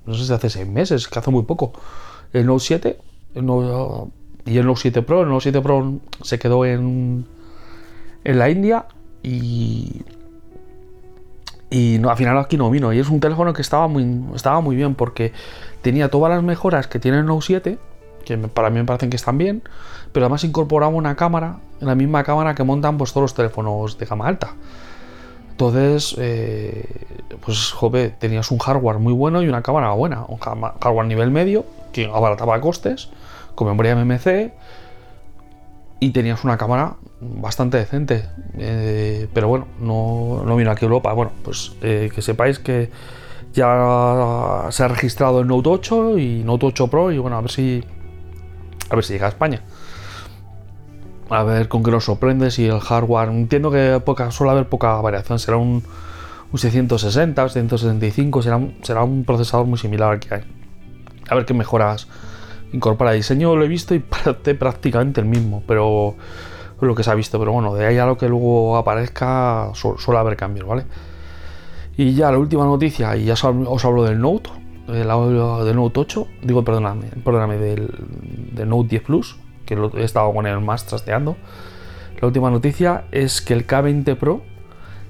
no 0.06 0.14
sé 0.14 0.26
si 0.26 0.32
hace 0.32 0.50
seis 0.50 0.66
meses, 0.66 1.10
que 1.10 1.20
hace 1.20 1.30
muy 1.30 1.44
poco, 1.44 1.74
el 2.32 2.46
Note 2.46 2.64
7 2.64 2.98
el 3.36 3.46
Note, 3.46 4.12
y 4.46 4.58
el 4.58 4.66
Note 4.66 4.80
7 4.82 5.02
Pro. 5.02 5.24
El 5.24 5.28
Note 5.28 5.44
7 5.44 5.60
Pro 5.60 6.00
se 6.22 6.40
quedó 6.40 6.64
en, 6.66 7.26
en 8.24 8.40
la 8.40 8.50
India 8.50 8.86
y, 9.22 10.04
y 11.70 11.98
no, 12.00 12.10
al 12.10 12.16
final 12.16 12.38
aquí 12.38 12.56
no 12.56 12.72
vino. 12.72 12.94
Y 12.94 13.00
es 13.00 13.10
un 13.10 13.20
teléfono 13.20 13.52
que 13.52 13.62
estaba 13.62 13.90
muy, 13.90 14.24
estaba 14.34 14.62
muy 14.62 14.78
bien 14.78 14.96
porque 14.96 15.34
tenía 15.82 16.10
todas 16.10 16.32
las 16.32 16.44
mejoras 16.44 16.88
que 16.88 17.00
tiene 17.00 17.18
el 17.18 17.26
Note 17.26 17.46
7 17.46 17.78
que 18.28 18.38
para 18.38 18.70
mí 18.70 18.80
me 18.80 18.86
parecen 18.86 19.10
que 19.10 19.16
están 19.16 19.38
bien, 19.38 19.64
pero 20.12 20.26
además 20.26 20.44
incorporaba 20.44 20.94
una 20.94 21.16
cámara, 21.16 21.60
la 21.80 21.96
misma 21.96 22.24
cámara 22.24 22.56
que 22.56 22.64
montan 22.64 22.98
pues, 22.98 23.14
todos 23.14 23.24
los 23.24 23.34
teléfonos 23.34 23.98
de 23.98 24.06
gama 24.06 24.28
alta. 24.28 24.54
Entonces, 25.52 26.16
eh, 26.20 26.86
pues 27.44 27.72
joder, 27.72 28.16
tenías 28.20 28.52
un 28.52 28.60
hardware 28.60 29.00
muy 29.00 29.14
bueno 29.14 29.42
y 29.42 29.48
una 29.48 29.64
cámara 29.64 29.92
buena, 29.94 30.26
un 30.28 30.38
hardware 30.38 31.08
nivel 31.08 31.32
medio, 31.32 31.66
que 31.92 32.06
abarataba 32.06 32.60
costes, 32.62 33.10
con 33.56 33.68
memoria 33.68 33.96
MMC, 33.96 34.52
y 36.00 36.12
tenías 36.12 36.44
una 36.44 36.58
cámara 36.58 36.98
bastante 37.22 37.78
decente. 37.78 38.26
Eh, 38.58 39.28
pero 39.34 39.48
bueno, 39.48 39.68
no, 39.80 40.44
no, 40.46 40.56
vino 40.56 40.70
aquí 40.70 40.86
a 40.86 40.88
Europa. 40.88 41.12
Bueno, 41.14 41.32
pues 41.44 41.72
eh, 41.82 42.12
que 42.14 42.22
sepáis 42.22 42.60
que 42.60 42.92
ya 43.54 44.68
se 44.70 44.84
ha 44.84 44.88
registrado 44.88 45.40
el 45.40 45.48
Note 45.48 45.70
8 45.70 46.20
y 46.20 46.44
Note 46.44 46.68
8 46.68 46.88
Pro, 46.88 47.12
y 47.12 47.18
bueno, 47.18 47.38
a 47.38 47.42
ver 47.42 47.50
si 47.50 47.84
a 48.90 48.96
ver 48.96 49.04
si 49.04 49.14
llega 49.14 49.26
a 49.28 49.30
España. 49.30 49.62
A 51.30 51.44
ver 51.44 51.68
con 51.68 51.84
qué 51.84 51.92
nos 51.92 52.06
sorprende 52.06 52.52
si 52.52 52.68
el 52.68 52.80
hardware. 52.80 53.30
Entiendo 53.30 53.72
que 53.72 54.02
poca, 54.04 54.32
suele 54.32 54.52
haber 54.52 54.70
poca 54.70 55.00
variación. 55.02 55.40
Será 55.40 55.58
un, 55.58 55.84
un 56.52 56.60
660 56.60 57.44
o 57.44 57.50
665. 57.50 58.42
Será 58.42 58.60
será 58.82 59.04
un 59.04 59.26
procesador 59.26 59.66
muy 59.66 59.78
similar 59.78 60.14
al 60.14 60.20
que 60.20 60.36
hay. 60.36 60.44
A 61.30 61.36
ver 61.36 61.46
qué 61.46 61.54
mejoras 61.54 62.08
incorpora. 62.72 63.12
Diseño 63.12 63.56
lo 63.56 63.66
he 63.66 63.68
visto 63.68 63.94
y 63.94 64.00
parece 64.24 64.56
prácticamente 64.56 65.20
el 65.20 65.28
mismo. 65.28 65.64
Pero 65.68 66.16
lo 66.80 66.96
que 66.96 67.04
se 67.04 67.12
ha 67.12 67.16
visto. 67.16 67.40
Pero 67.40 67.52
bueno, 67.52 67.74
de 67.76 67.86
ahí 67.86 67.98
a 67.98 68.06
lo 68.06 68.18
que 68.18 68.30
luego 68.30 68.78
aparezca 68.78 69.72
suele 69.74 70.20
haber 70.20 70.38
cambios, 70.38 70.68
¿vale? 70.68 70.86
Y 71.98 72.14
ya 72.14 72.32
la 72.32 72.38
última 72.38 72.64
noticia, 72.64 73.18
y 73.18 73.26
ya 73.26 73.34
os 73.34 73.86
hablo 73.86 74.04
del 74.04 74.20
Note 74.22 74.52
el 74.88 75.66
del 75.66 75.76
Note 75.76 76.00
8, 76.00 76.28
digo, 76.44 76.64
perdóname, 76.64 77.08
perdóname, 77.24 77.58
del, 77.58 77.90
Note 78.66 78.90
10 78.90 79.04
Plus, 79.04 79.38
que 79.66 79.76
lo 79.76 79.96
he 79.98 80.04
estado 80.04 80.34
con 80.34 80.48
el 80.48 80.60
más 80.62 80.86
trasteando. 80.86 81.36
La 82.22 82.28
última 82.28 82.50
noticia 82.50 83.06
es 83.12 83.42
que 83.42 83.54
el 83.54 83.68
K20 83.68 84.16
Pro, 84.16 84.42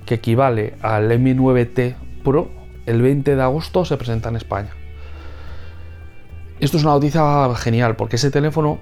que 0.06 0.16
equivale 0.16 0.76
al 0.82 1.20
Mi 1.20 1.34
9T 1.34 1.96
Pro, 2.24 2.50
el 2.86 3.02
20 3.02 3.36
de 3.36 3.42
agosto 3.42 3.86
se 3.86 3.98
presenta 3.98 4.30
en 4.30 4.38
España. 4.38 4.70
Esto 6.60 6.78
es 6.78 6.84
una 6.84 6.94
noticia 6.94 7.54
genial, 7.56 7.96
porque 7.96 8.16
ese 8.16 8.32
teléfono 8.32 8.80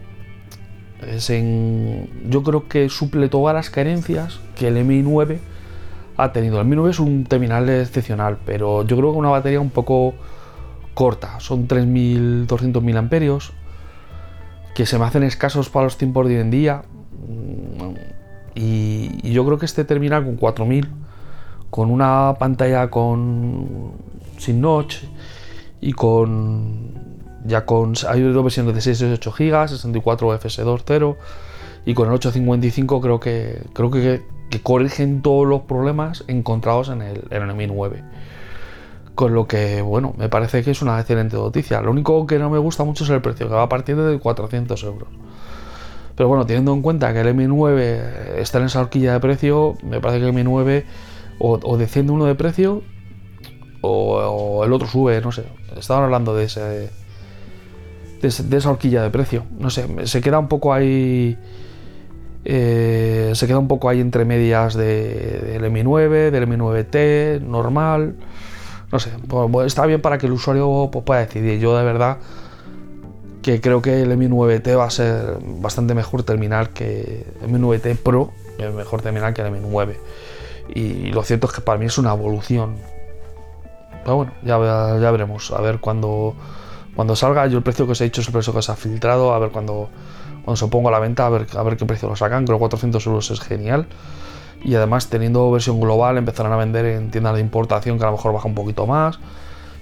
es 1.05 1.29
en, 1.29 2.09
yo 2.29 2.41
creo 2.41 2.67
que 2.69 2.87
suple 2.89 3.27
todas 3.27 3.53
las 3.53 3.69
carencias 3.69 4.39
que 4.55 4.69
el 4.69 4.83
Mi 4.85 5.01
9 5.01 5.39
ha 6.15 6.31
tenido. 6.31 6.59
El 6.61 6.67
Mi 6.67 6.75
9 6.77 6.91
es 6.91 6.99
un 6.99 7.25
terminal 7.25 7.69
excepcional, 7.69 8.37
pero 8.45 8.85
yo 8.85 8.95
creo 8.95 9.11
que 9.11 9.17
una 9.17 9.29
batería 9.29 9.59
un 9.59 9.71
poco 9.71 10.15
corta, 10.95 11.39
son 11.39 11.67
3.200 11.67 12.97
amperios, 12.97 13.53
que 14.73 14.87
se 14.87 14.97
me 14.97 15.05
hacen 15.05 15.21
escasos 15.21 15.69
para 15.69 15.83
los 15.83 15.97
tiempos 15.97 16.27
de 16.27 16.35
hoy 16.35 16.41
en 16.41 16.49
día. 16.49 16.81
Y, 18.55 19.31
yo 19.31 19.45
creo 19.45 19.59
que 19.59 19.65
este 19.65 19.83
terminal 19.83 20.23
con 20.23 20.37
4000, 20.37 20.87
con 21.69 21.91
una 21.91 22.35
pantalla 22.39 22.89
con 22.89 23.91
sin 24.37 24.61
notch 24.61 25.03
y 25.81 25.93
con 25.93 26.93
ya 27.45 27.65
con 27.65 27.93
hay 28.07 28.21
dos 28.21 28.43
versiones 28.43 28.73
de 28.73 28.81
6 28.81 29.01
y 29.01 29.05
8 29.05 29.31
GB, 29.37 29.67
64 29.67 30.39
FS2.0 30.39 31.15
y 31.85 31.93
con 31.93 32.07
el 32.07 32.13
855 32.13 33.01
creo 33.01 33.19
que 33.19 33.61
creo 33.73 33.91
que, 33.91 34.23
que, 34.49 34.61
corrigen 34.61 35.21
todos 35.21 35.45
los 35.45 35.61
problemas 35.61 36.23
encontrados 36.27 36.89
en 36.89 37.01
el, 37.01 37.23
en 37.29 37.43
el 37.43 37.55
Mi 37.55 37.67
9. 37.67 38.03
Con 39.15 39.33
lo 39.33 39.47
que, 39.47 39.81
bueno, 39.81 40.13
me 40.17 40.27
parece 40.27 40.61
que 40.61 40.71
es 40.71 40.81
una 40.81 40.99
excelente 40.99 41.37
noticia. 41.37 41.81
Lo 41.81 41.91
único 41.91 42.27
que 42.27 42.37
no 42.37 42.49
me 42.49 42.57
gusta 42.57 42.83
mucho 42.83 43.05
es 43.05 43.09
el 43.09 43.21
precio, 43.21 43.47
que 43.47 43.53
va 43.53 43.63
a 43.63 43.69
partir 43.69 43.95
de 43.95 44.19
400 44.19 44.83
euros. 44.83 45.07
Pero 46.15 46.27
bueno, 46.27 46.45
teniendo 46.45 46.73
en 46.73 46.81
cuenta 46.81 47.13
que 47.13 47.21
el 47.21 47.27
M9 47.27 48.37
está 48.37 48.59
en 48.59 48.65
esa 48.65 48.81
horquilla 48.81 49.13
de 49.13 49.19
precio, 49.21 49.75
me 49.83 50.01
parece 50.01 50.19
que 50.19 50.29
el 50.29 50.35
M9 50.35 50.83
o, 51.39 51.77
desciende 51.77 52.11
uno 52.11 52.25
de 52.25 52.35
precio 52.35 52.83
o, 53.81 54.63
el 54.65 54.73
otro 54.73 54.87
sube, 54.87 55.21
no 55.21 55.31
sé. 55.31 55.45
Estaban 55.77 56.03
hablando 56.03 56.35
de 56.35 56.45
ese, 56.45 56.89
de, 58.21 58.57
esa 58.57 58.69
horquilla 58.69 59.01
de 59.01 59.09
precio. 59.11 59.45
No 59.57 59.69
sé, 59.69 59.87
se 60.07 60.21
queda 60.21 60.39
un 60.39 60.49
poco 60.49 60.73
ahí. 60.73 61.37
Eh, 62.43 63.31
se 63.33 63.47
queda 63.47 63.59
un 63.59 63.67
poco 63.67 63.87
ahí 63.89 64.01
entre 64.01 64.25
medias 64.25 64.75
del 64.75 65.63
M9, 65.63 66.31
del 66.31 66.47
M9T, 66.47 67.41
normal 67.41 68.15
no 68.95 68.99
sé, 68.99 69.11
pues, 69.27 69.67
está 69.67 69.85
bien 69.85 70.01
para 70.01 70.17
que 70.17 70.25
el 70.25 70.31
usuario 70.31 70.89
pues, 70.89 71.03
pueda 71.03 71.19
decidir. 71.19 71.59
Yo 71.59 71.77
de 71.77 71.83
verdad 71.83 72.17
que 73.41 73.59
creo 73.59 73.81
que 73.81 74.01
el 74.01 74.15
Mi 74.15 74.27
9T 74.27 74.77
va 74.77 74.85
a 74.85 74.89
ser 74.89 75.37
bastante 75.41 75.93
mejor 75.93 76.23
terminal 76.23 76.69
que 76.69 77.25
el 77.41 77.49
Mi 77.49 77.59
9T 77.59 77.97
Pro, 77.97 78.31
es 78.57 78.73
mejor 78.73 79.01
terminal 79.01 79.33
que 79.33 79.41
el 79.41 79.51
Mi 79.51 79.59
9. 79.59 79.99
Y 80.73 81.11
lo 81.11 81.23
cierto 81.23 81.47
es 81.47 81.53
que 81.53 81.59
para 81.59 81.77
mí 81.77 81.87
es 81.87 81.97
una 81.97 82.13
evolución. 82.13 82.77
Pero 84.03 84.15
bueno, 84.15 84.31
ya, 84.43 84.57
ya 84.99 85.11
veremos. 85.11 85.51
A 85.51 85.59
ver 85.59 85.79
cuando, 85.79 86.33
cuando 86.95 87.15
salga. 87.17 87.45
Yo 87.47 87.57
el 87.57 87.63
precio 87.63 87.85
que 87.85 87.91
os 87.91 88.01
he 88.01 88.05
dicho 88.05 88.21
es 88.21 88.27
el 88.27 88.33
precio 88.33 88.53
que 88.53 88.61
se 88.61 88.71
ha 88.71 88.75
filtrado. 88.75 89.33
A 89.33 89.39
ver 89.39 89.49
cuando, 89.49 89.89
cuando 90.45 90.55
se 90.55 90.67
ponga 90.67 90.87
a 90.87 90.93
la 90.93 90.99
venta, 90.99 91.25
a 91.25 91.29
ver, 91.29 91.47
a 91.55 91.63
ver 91.63 91.75
qué 91.75 91.85
precio 91.85 92.07
lo 92.07 92.15
sacan. 92.15 92.45
Creo 92.45 92.57
que 92.57 92.61
400 92.61 93.05
euros 93.07 93.29
es 93.29 93.41
genial 93.41 93.87
y 94.63 94.75
además 94.75 95.09
teniendo 95.09 95.51
versión 95.51 95.79
global 95.79 96.17
empezarán 96.17 96.51
a 96.53 96.57
vender 96.57 96.85
en 96.85 97.11
tiendas 97.11 97.35
de 97.35 97.41
importación 97.41 97.97
que 97.97 98.03
a 98.03 98.07
lo 98.07 98.13
mejor 98.13 98.33
baja 98.33 98.47
un 98.47 98.55
poquito 98.55 98.87
más 98.87 99.19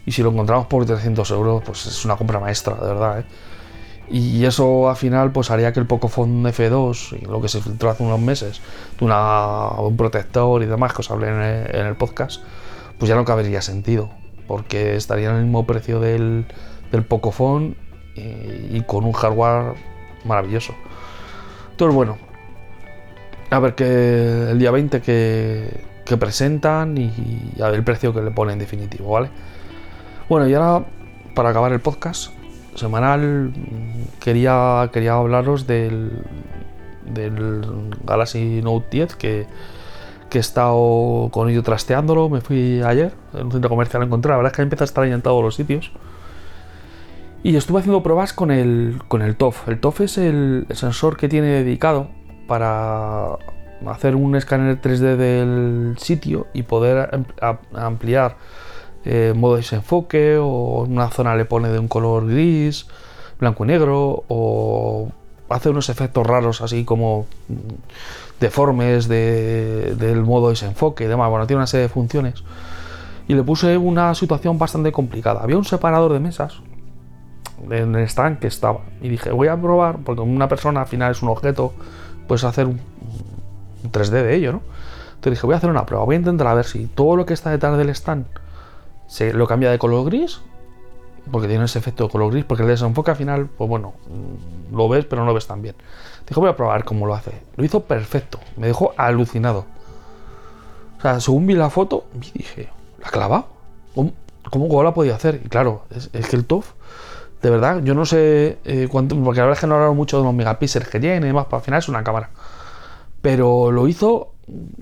y 0.06 0.12
si 0.12 0.22
lo 0.22 0.32
encontramos 0.32 0.68
por 0.68 0.86
300 0.86 1.30
euros 1.32 1.64
pues 1.66 1.86
es 1.86 2.06
una 2.06 2.16
compra 2.16 2.40
maestra 2.40 2.76
de 2.76 2.88
verdad 2.88 3.20
¿eh? 3.20 3.26
y 4.10 4.44
eso 4.44 4.90
al 4.90 4.98
final 4.98 5.32
pues 5.32 5.50
haría 5.50 5.72
que 5.72 5.80
el 5.80 5.88
Pocophone 5.88 6.50
F2 6.50 7.22
y 7.22 7.26
lo 7.26 7.42
que 7.42 7.48
se 7.48 7.62
filtró 7.62 7.90
hace 7.90 8.04
unos 8.04 8.20
meses 8.20 8.62
de 9.00 9.06
un 9.06 9.98
protector 9.98 10.62
y 10.62 10.66
demás 10.66 10.94
que 10.94 11.02
os 11.02 11.12
hablé 11.12 11.30
en 11.30 11.86
el, 11.86 11.96
podcast 11.96 12.42
pues 12.98 13.08
ya 13.08 13.16
no 13.16 13.24
cabería 13.24 13.62
sentido 13.62 14.10
porque 14.48 14.96
estaría 14.96 15.30
en 15.30 15.38
el 15.38 15.44
mismo 15.44 15.66
precio 15.66 16.00
del, 16.02 16.46
del 16.92 17.04
Pocophone 17.04 17.76
y, 18.16 18.78
y 18.78 18.84
con 18.86 19.06
un 19.06 19.14
hardware 19.14 19.76
maravilloso 20.26 20.74
entonces 21.72 21.96
bueno 21.96 22.33
a 23.54 23.60
ver 23.60 23.76
que 23.76 24.52
el 24.52 24.60
día 24.60 24.72
20 24.72 25.02
que, 25.02 26.18
presentan 26.20 26.98
y, 26.98 27.12
a 27.62 27.68
ver 27.68 27.76
el 27.76 27.84
precio 27.84 28.14
que 28.14 28.22
le 28.22 28.32
ponen 28.32 28.54
en 28.54 28.60
definitivo, 28.60 29.12
¿vale? 29.12 29.30
Bueno, 30.30 30.48
y 30.48 30.54
ahora, 30.54 30.86
para 31.34 31.50
acabar 31.50 31.72
el 31.72 31.80
podcast, 31.80 32.32
semanal 32.76 33.54
quería, 34.20 34.90
quería 34.94 35.14
hablaros 35.14 35.68
del, 35.68 36.24
Galaxy 38.06 38.62
Note 38.62 38.88
10 38.92 39.16
que, 39.16 39.48
que 40.30 40.38
he 40.38 40.42
estado 40.42 41.30
con 41.32 41.50
ello 41.50 41.64
trasteándolo. 41.64 42.30
Me 42.30 42.42
fui 42.42 42.82
ayer 42.82 43.14
en 43.34 43.46
un 43.46 43.52
centro 43.52 43.70
comercial 43.70 44.04
a 44.04 44.06
encontrar. 44.06 44.34
La 44.34 44.38
verdad 44.38 44.52
es 44.52 44.56
que 44.56 44.62
empieza 44.62 44.84
a 44.84 44.86
estar 44.86 45.06
en 45.06 45.22
todos 45.22 45.44
los 45.44 45.56
sitios. 45.56 45.92
Y 47.44 47.58
estuve 47.58 47.80
haciendo 47.80 48.02
pruebas 48.02 48.32
con 48.32 48.52
el, 48.52 49.02
con 49.10 49.22
el 49.22 49.36
TOF. 49.36 49.68
El 49.68 49.80
TOF 49.80 50.02
es 50.02 50.18
el, 50.18 50.66
sensor 50.72 51.18
que 51.18 51.28
tiene 51.28 51.48
dedicado 51.48 52.08
para 52.48 53.38
hacer 53.88 54.16
un 54.16 54.36
escáner 54.36 54.82
3D 54.82 55.16
del 55.18 55.96
sitio 55.98 56.48
y 56.54 56.64
poder 56.64 57.26
ampliar 57.74 58.38
eh, 59.06 59.34
modo 59.36 59.56
de 59.56 59.62
desenfoque 59.62 60.38
o 60.38 60.86
una 60.88 61.10
zona 61.10 61.36
le 61.36 61.46
pone 61.46 61.70
de 61.70 61.80
un 61.80 61.88
color 61.88 62.28
gris, 62.28 62.88
blanco 63.40 63.66
y 63.66 63.68
negro 63.68 64.24
o 64.30 65.10
hace 65.50 65.70
unos 65.70 65.90
efectos 65.90 66.26
raros 66.26 66.62
así 66.62 66.86
como 66.86 67.26
deformes 68.40 69.08
del 69.08 70.24
modo 70.24 70.48
de 70.48 70.54
desenfoque 70.54 71.06
y 71.06 71.08
demás. 71.08 71.30
Bueno, 71.30 71.48
tiene 71.48 71.60
una 71.60 71.68
serie 71.68 71.84
de 71.84 71.90
funciones. 71.90 72.44
Y 73.28 73.36
le 73.36 73.44
puse 73.44 73.78
una 73.78 74.14
situación 74.16 74.58
bastante 74.58 74.92
complicada. 74.92 75.42
Había 75.42 75.58
un 75.58 75.64
separador 75.64 76.12
de 76.12 76.20
mesas 76.20 76.62
en 77.70 77.96
el 77.96 78.04
stand 78.04 78.40
que 78.40 78.48
estaba. 78.48 78.82
Y 79.02 79.10
dije, 79.10 79.32
voy 79.32 79.48
a 79.48 79.60
probar, 79.60 80.00
porque 80.04 80.22
una 80.22 80.48
persona 80.48 80.82
al 80.82 80.88
final 80.88 81.12
es 81.12 81.22
un 81.22 81.30
objeto, 81.30 81.74
puedes 82.28 82.44
hacer 82.44 82.66
un, 82.66 82.80
3D 83.92 84.12
de 84.12 84.36
ello, 84.36 84.54
¿no? 84.54 84.62
Entonces 85.16 85.40
dije, 85.40 85.46
voy 85.46 85.54
a 85.54 85.58
hacer 85.58 85.70
una 85.70 85.86
prueba, 85.86 86.06
voy 86.06 86.16
a 86.16 86.20
intentar 86.20 86.48
a 86.48 86.54
ver 86.54 86.66
si 86.66 86.88
todo 86.88 87.16
lo 87.16 87.26
que 87.26 87.34
está 87.34 87.50
detrás 87.50 87.78
del 87.78 87.90
stand 87.90 88.26
se 89.08 89.34
lo 89.34 89.48
cambia 89.48 89.72
de 89.72 89.78
color 89.78 90.06
gris, 90.06 90.42
porque 91.32 91.48
tiene 91.48 91.66
ese 91.66 91.80
efecto 91.80 92.06
de 92.06 92.10
color 92.10 92.32
gris, 92.32 92.46
porque 92.46 92.64
el 92.64 92.70
desenfoque 92.70 93.12
al 93.12 93.18
final, 93.18 93.48
pues 93.48 93.70
bueno, 93.70 93.94
mm, 94.08 94.76
lo 94.76 94.90
ves, 94.90 95.06
pero 95.06 95.22
no 95.22 95.28
lo 95.28 95.34
ves 95.34 95.48
tan 95.48 95.62
bien. 95.62 95.76
Dije, 96.28 96.40
voy 96.40 96.50
a 96.50 96.56
probar 96.56 96.84
cómo 96.84 97.06
lo 97.06 97.14
hace. 97.14 97.32
Lo 97.56 97.64
hizo 97.64 97.82
perfecto, 97.82 98.40
me 98.58 98.68
dejó 98.68 98.94
alucinado. 98.98 99.66
O 100.98 101.02
sea, 101.02 101.20
según 101.20 101.48
vi 101.48 101.54
la 101.54 101.70
foto, 101.70 102.06
dije, 102.34 102.70
¿la 103.00 103.08
ha 103.08 103.12
clavado? 103.12 103.48
¿Cómo, 103.94 104.14
cómo 104.50 104.84
la 104.84 104.94
podía 104.94 105.16
hacer? 105.16 105.42
Y 105.44 105.50
claro, 105.50 105.84
es, 105.90 106.10
es 106.14 106.28
que 106.28 106.36
el 106.36 106.46
TOF 106.46 106.74
de 107.44 107.50
verdad, 107.50 107.84
yo 107.84 107.94
no 107.94 108.06
sé 108.06 108.58
eh, 108.64 108.88
cuánto, 108.90 109.22
porque 109.22 109.42
la 109.42 109.48
verdad 109.48 109.58
es 109.58 109.60
que 109.60 109.68
no 109.68 109.76
hablaron 109.76 109.98
mucho 109.98 110.18
de 110.18 110.24
los 110.24 110.34
megapíxeles 110.34 110.88
que 110.88 110.98
tiene 111.02 111.18
y 111.18 111.30
demás, 111.30 111.46
para 111.46 111.58
al 111.58 111.64
final 111.64 111.80
es 111.80 111.90
una 111.90 112.02
cámara. 112.02 112.30
Pero 113.22 113.70
lo 113.70 113.86
hizo 113.90 114.32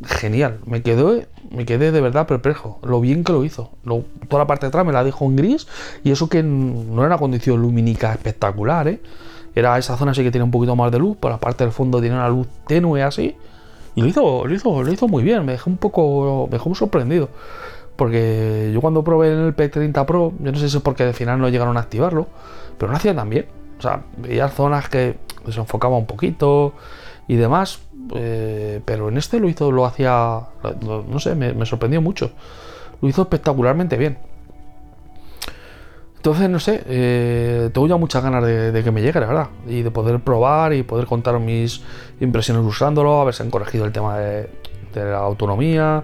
genial, 0.05 0.59
me 0.67 0.83
quedé, 0.83 1.27
me 1.49 1.65
quedé 1.65 1.91
de 1.91 2.01
verdad 2.01 2.27
perplejo, 2.27 2.79
lo 2.83 3.01
bien 3.01 3.23
que 3.23 3.31
lo 3.31 3.43
hizo. 3.43 3.71
toda 3.83 4.43
la 4.43 4.47
parte 4.47 4.67
de 4.67 4.69
atrás 4.69 4.85
me 4.85 4.93
la 4.93 5.03
dejó 5.03 5.25
en 5.25 5.37
gris 5.37 5.67
y 6.03 6.11
eso 6.11 6.29
que 6.29 6.43
no 6.43 6.99
era 6.99 7.07
una 7.07 7.17
condición 7.17 7.59
lumínica 7.59 8.13
espectacular, 8.13 8.87
¿eh? 8.87 9.01
Era 9.55 9.77
esa 9.79 9.97
zona 9.97 10.11
así 10.11 10.23
que 10.23 10.31
tiene 10.31 10.45
un 10.45 10.51
poquito 10.51 10.75
más 10.75 10.91
de 10.91 10.99
luz, 10.99 11.17
por 11.17 11.31
la 11.31 11.39
parte 11.39 11.63
del 11.63 11.73
fondo 11.73 11.99
tiene 11.99 12.15
una 12.15 12.29
luz 12.29 12.47
tenue 12.67 13.01
así. 13.01 13.35
Y 13.95 14.01
lo 14.01 14.07
hizo, 14.07 14.45
lo 14.45 14.53
hizo, 14.53 14.83
lo 14.83 14.93
hizo 14.93 15.07
muy 15.07 15.23
bien, 15.23 15.43
me 15.45 15.53
dejó 15.53 15.69
un 15.69 15.77
poco, 15.77 16.45
me 16.45 16.57
dejó 16.57 16.73
sorprendido. 16.75 17.29
Porque 18.01 18.71
yo 18.73 18.81
cuando 18.81 19.03
probé 19.03 19.31
el 19.31 19.55
P30 19.55 20.05
Pro, 20.07 20.33
yo 20.39 20.51
no 20.51 20.57
sé 20.57 20.69
si 20.69 20.77
es 20.77 20.81
porque 20.81 21.03
al 21.03 21.13
final 21.13 21.39
no 21.39 21.49
llegaron 21.49 21.77
a 21.77 21.81
activarlo, 21.81 22.25
pero 22.79 22.91
no 22.91 22.97
hacía 22.97 23.15
tan 23.15 23.29
bien. 23.29 23.45
O 23.77 23.81
sea, 23.83 24.01
veía 24.17 24.49
zonas 24.49 24.89
que 24.89 25.17
se 25.47 25.59
enfocaba 25.59 25.95
un 25.97 26.07
poquito 26.07 26.73
y 27.27 27.35
demás, 27.35 27.77
eh, 28.15 28.81
pero 28.85 29.09
en 29.09 29.19
este 29.19 29.39
lo 29.39 29.47
hizo, 29.47 29.71
lo 29.71 29.85
hacía, 29.85 30.39
no 30.81 31.19
sé, 31.19 31.35
me, 31.35 31.63
sorprendió 31.67 32.01
mucho. 32.01 32.31
Lo 33.03 33.07
hizo 33.07 33.21
espectacularmente 33.21 33.97
bien. 33.97 34.17
Entonces, 36.15 36.49
no 36.49 36.59
sé, 36.59 36.81
eh, 36.87 37.69
tengo 37.71 37.85
ya 37.85 37.97
muchas 37.97 38.23
ganas 38.23 38.43
de, 38.43 38.71
de, 38.71 38.83
que 38.83 38.89
me 38.89 39.03
llegue, 39.03 39.19
la 39.19 39.27
verdad, 39.27 39.49
y 39.67 39.83
de 39.83 39.91
poder 39.91 40.19
probar 40.21 40.73
y 40.73 40.81
poder 40.81 41.05
contar 41.05 41.39
mis 41.39 41.83
impresiones 42.19 42.65
usándolo, 42.65 43.21
a 43.21 43.25
ver 43.25 43.35
si 43.35 43.43
han 43.43 43.51
corregido 43.51 43.85
el 43.85 43.91
tema 43.91 44.17
de, 44.17 44.49
la 44.95 45.19
autonomía, 45.19 46.03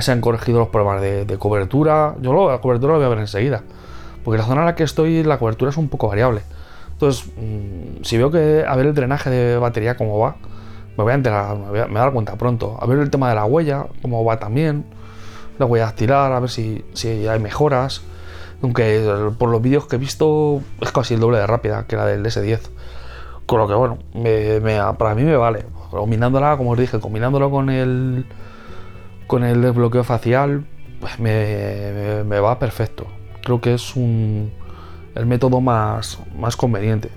se 0.00 0.12
han 0.12 0.20
corregido 0.20 0.58
los 0.58 0.68
problemas 0.68 1.00
de, 1.00 1.36
cobertura. 1.38 2.14
Yo 2.20 2.32
lo, 2.32 2.50
la 2.50 2.58
cobertura 2.58 2.94
lo 2.94 2.98
voy 2.98 3.06
a 3.06 3.10
ver 3.10 3.18
enseguida, 3.18 3.62
porque 4.24 4.38
la 4.38 4.44
zona 4.44 4.62
en 4.62 4.66
la 4.66 4.74
que 4.74 4.82
estoy, 4.82 5.22
la 5.22 5.38
cobertura 5.38 5.70
es 5.70 5.76
un 5.76 5.88
poco 5.88 6.08
variable. 6.08 6.42
Entonces, 6.92 7.26
mm, 7.36 8.02
si 8.02 8.16
veo 8.16 8.30
que 8.30 8.64
a 8.66 8.74
ver 8.76 8.86
el 8.86 8.94
drenaje 8.94 9.30
de 9.30 9.58
batería 9.58 9.96
cómo 9.96 10.18
va, 10.18 10.36
me 10.96 11.02
voy 11.02 11.12
a 11.12 11.14
enterar, 11.14 11.56
me 11.56 11.70
voy 11.70 11.78
a, 11.80 11.86
dar 11.86 12.12
cuenta 12.12 12.36
pronto. 12.36 12.78
A 12.80 12.86
ver 12.86 12.98
el 12.98 13.10
tema 13.10 13.28
de 13.28 13.34
la 13.34 13.44
huella, 13.44 13.86
cómo 14.02 14.24
va 14.24 14.38
también. 14.38 14.84
La 15.58 15.66
voy 15.66 15.80
a 15.80 15.94
tirar, 15.94 16.32
a 16.32 16.40
ver 16.40 16.50
si, 16.50 16.84
si 16.94 17.26
hay 17.26 17.38
mejoras. 17.40 18.02
Aunque 18.62 19.30
por 19.38 19.50
los 19.50 19.60
vídeos 19.60 19.86
que 19.86 19.96
he 19.96 19.98
visto 19.98 20.62
es 20.80 20.90
casi 20.92 21.14
el 21.14 21.20
doble 21.20 21.38
de 21.38 21.46
rápida 21.46 21.86
que 21.86 21.96
la 21.96 22.06
del 22.06 22.24
S10. 22.24 22.60
Con 23.46 23.58
lo 23.58 23.68
que, 23.68 23.74
bueno, 23.74 23.98
para 24.96 25.14
mí 25.14 25.22
me 25.22 25.36
vale 25.36 25.66
combinándola, 26.00 26.56
como 26.56 26.70
os 26.72 26.78
dije, 26.78 27.00
combinándolo 27.00 27.50
con 27.50 27.70
el 27.70 28.26
con 29.26 29.44
el 29.44 29.62
desbloqueo 29.62 30.04
facial, 30.04 30.64
pues 31.00 31.18
me, 31.18 32.40
va 32.40 32.58
perfecto. 32.58 33.06
Creo 33.42 33.60
que 33.60 33.74
es 33.74 33.96
un, 33.96 34.50
el 35.14 35.26
método 35.26 35.60
más, 35.60 36.18
más 36.38 36.56
conveniente. 36.56 37.10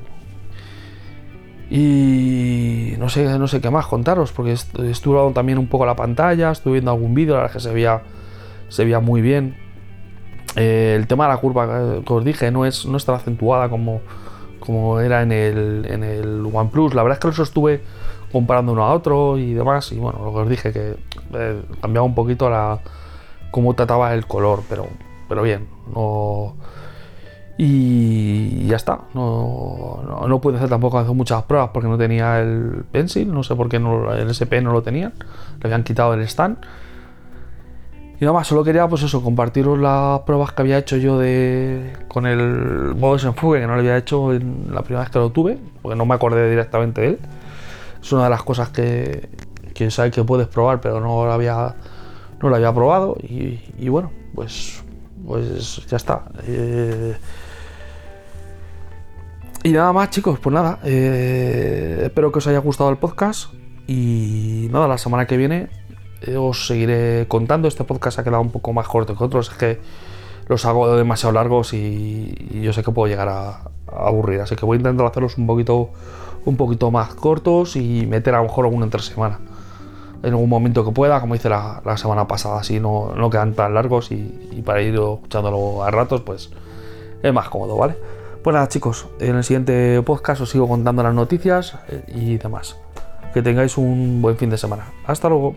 Y 1.70 2.94
no 2.98 3.10
sé, 3.10 3.38
no 3.38 3.48
sé 3.48 3.60
qué 3.60 3.70
más 3.70 3.88
contaros, 3.88 4.32
porque 4.32 4.54
estuve 4.54 5.34
también 5.34 5.58
un 5.58 5.68
poco 5.68 5.86
la 5.86 5.96
pantalla, 5.96 6.52
estuve 6.52 6.74
viendo 6.74 6.92
algún 6.92 7.14
vídeo, 7.14 7.36
la 7.36 7.42
verdad 7.42 7.54
que 7.54 7.60
se 7.60 7.74
veía, 7.74 8.02
se 8.70 8.84
veía 8.86 9.00
muy 9.00 9.22
bien. 9.22 9.58
Eh, 10.56 10.96
el 10.98 11.08
tema 11.08 11.26
de 11.26 11.34
la 11.34 11.38
curva 11.38 11.66
eh, 11.66 12.04
que 12.06 12.14
os 12.14 12.24
dije 12.24 12.52
no 12.52 12.66
es, 12.66 12.86
no 12.86 12.98
es 12.98 13.06
tan 13.06 13.16
acentuada 13.16 13.70
como, 13.70 14.02
como 14.60 15.00
era 15.02 15.22
en 15.22 15.32
el, 15.32 15.86
en 15.90 16.04
el 16.04 16.46
OnePlus. 16.52 16.94
La 16.94 17.04
verdad 17.04 17.18
es 17.18 17.20
que 17.20 17.38
lo 17.38 17.44
estuve 17.44 17.82
comparando 18.32 18.74
uno 18.74 18.84
a 18.84 18.94
otro 18.94 19.38
y 19.38 19.54
demás. 19.54 19.92
Y 19.92 19.98
bueno, 19.98 20.20
lo 20.24 20.34
que 20.34 20.40
os 20.40 20.50
dije, 20.50 20.72
que 20.72 20.96
eh, 21.34 21.62
cambiaba 21.82 22.06
un 22.06 22.16
poquito 22.16 22.50
la 22.50 22.80
cómo 23.52 23.74
trataba 23.74 24.14
el 24.14 24.28
color, 24.28 24.64
pero, 24.70 24.88
pero 25.28 25.42
bien, 25.42 25.68
no. 25.94 26.56
Y 27.60 28.68
ya 28.68 28.76
está, 28.76 29.00
no, 29.16 30.26
no, 30.28 30.42
pude 30.42 30.58
hacer 30.58 30.70
tampoco 30.70 31.00
hacer 31.00 31.16
muchas 31.16 31.42
pruebas 31.44 31.72
porque 31.74 31.88
no 31.88 31.98
tenía 31.98 32.40
el 32.40 32.84
pencil, 32.92 33.34
no 33.34 33.42
sé 33.42 33.56
por 33.56 33.68
qué 33.68 33.80
no, 33.80 34.14
el 34.14 34.30
SP 34.30 34.62
no 34.62 34.72
lo 34.72 34.84
tenían, 34.84 35.14
le 35.60 35.68
habían 35.68 35.84
quitado 35.84 36.14
el 36.14 36.22
stand. 36.22 36.58
Y 38.20 38.26
nada 38.26 38.34
más, 38.34 38.48
solo 38.48 38.64
quería 38.64 38.88
pues 38.88 39.02
eso, 39.02 39.24
compartiros 39.24 39.80
las 39.80 40.20
pruebas 40.22 40.52
que 40.52 40.62
había 40.62 40.78
hecho 40.78 40.98
yo 40.98 41.18
de 41.18 41.94
con 42.08 42.28
el 42.28 42.94
modo 42.96 43.14
desenfoque 43.14 43.60
que 43.60 43.68
no 43.68 43.74
lo 43.74 43.80
había 43.80 43.98
hecho 43.98 44.34
en 44.34 44.68
la 44.72 44.82
primera 44.82 45.02
vez 45.02 45.10
que 45.10 45.18
lo 45.18 45.32
tuve, 45.32 45.58
porque 45.82 45.96
no 45.96 46.06
me 46.06 46.14
acordé 46.14 46.48
directamente 46.50 47.02
de 47.02 47.08
él 47.08 47.20
es 48.08 48.14
una 48.14 48.24
de 48.24 48.30
las 48.30 48.44
cosas 48.44 48.70
que, 48.70 49.30
que 49.74 49.92
sabes 49.92 50.14
que 50.14 50.24
puedes 50.24 50.48
probar, 50.48 50.80
pero 50.80 51.02
no 51.02 51.26
lo 51.26 51.32
había, 51.32 51.76
no 52.42 52.50
lo 52.50 52.56
había 52.56 52.74
probado. 52.74 53.18
Y, 53.22 53.90
bueno, 53.90 54.12
pues, 54.34 54.82
pues 55.26 55.86
ya 55.88 55.98
está. 55.98 56.24
Eh, 56.44 57.18
y 59.64 59.72
nada 59.74 59.92
más, 59.92 60.10
chicos, 60.10 60.40
pues 60.40 60.54
nada. 60.54 60.80
Eh, 60.86 62.04
espero 62.06 62.32
que 62.32 62.38
os 62.38 62.48
haya 62.48 62.60
gustado 62.60 62.90
el 62.90 62.98
podcast. 62.98 63.54
Y 63.88 64.70
nada, 64.72 64.88
la 64.88 64.98
semana 64.98 65.28
que 65.28 65.36
viene 65.36 65.68
eh, 66.22 66.38
os 66.38 66.66
seguiré 66.66 67.28
contando. 67.28 67.68
Este 67.68 67.84
podcast 67.84 68.20
ha 68.20 68.24
quedado 68.24 68.42
un 68.42 68.52
poco 68.52 68.72
más 68.72 68.88
corto 68.88 69.18
que 69.18 69.24
otros. 69.24 69.52
Es 69.52 69.58
que 69.58 69.82
los 70.48 70.64
hago 70.64 70.96
demasiado 70.96 71.34
largos 71.34 71.74
y, 71.74 72.62
yo 72.64 72.72
sé 72.72 72.84
que 72.84 72.92
puedo 72.92 73.10
llegar 73.10 73.28
a, 73.28 73.50
a, 73.50 74.08
aburrir. 74.08 74.40
Así 74.40 74.56
que 74.56 74.66
voy 74.66 74.78
a 74.78 74.80
intentar 74.80 75.06
hacerlos 75.06 75.38
un 75.38 75.46
poquito 75.46 75.92
un 76.48 76.56
poquito 76.56 76.92
más 76.92 77.14
cortos 77.14 77.76
y 77.76 78.06
meter 78.08 78.34
a 78.34 78.38
lo 78.38 78.44
mejor 78.44 78.66
alguno 78.66 78.86
entre 78.86 79.02
semana. 79.02 79.40
En 80.24 80.30
algún 80.30 80.50
momento 80.50 80.86
que 80.86 80.92
pueda, 80.92 81.20
como 81.20 81.36
hice 81.36 81.50
la, 81.50 81.82
semana 81.98 82.26
pasada, 82.26 82.62
así 82.62 82.80
no, 82.80 83.14
no 83.16 83.30
quedan 83.30 83.54
tan 83.54 83.74
largos 83.74 84.12
y, 84.12 84.62
para 84.66 84.82
ir 84.82 84.96
escuchándolo 84.96 85.84
a 85.84 85.92
ratos, 85.92 86.22
pues 86.22 86.50
es 87.22 87.34
más 87.34 87.50
cómodo, 87.50 87.76
¿vale? 87.76 87.98
Pues 88.44 88.54
nada, 88.54 88.68
chicos, 88.70 89.08
en 89.20 89.36
el 89.36 89.44
siguiente 89.44 90.02
podcast 90.04 90.40
os 90.40 90.50
sigo 90.50 90.70
contando 90.70 91.04
las 91.04 91.14
noticias 91.14 91.76
eh, 91.90 92.04
y 92.08 92.38
demás. 92.38 92.78
Que 93.34 93.42
tengáis 93.42 93.78
un 93.78 94.22
buen 94.22 94.38
fin 94.38 94.50
de 94.50 94.58
semana. 94.58 94.86
Hasta 95.06 95.28
luego. 95.28 95.54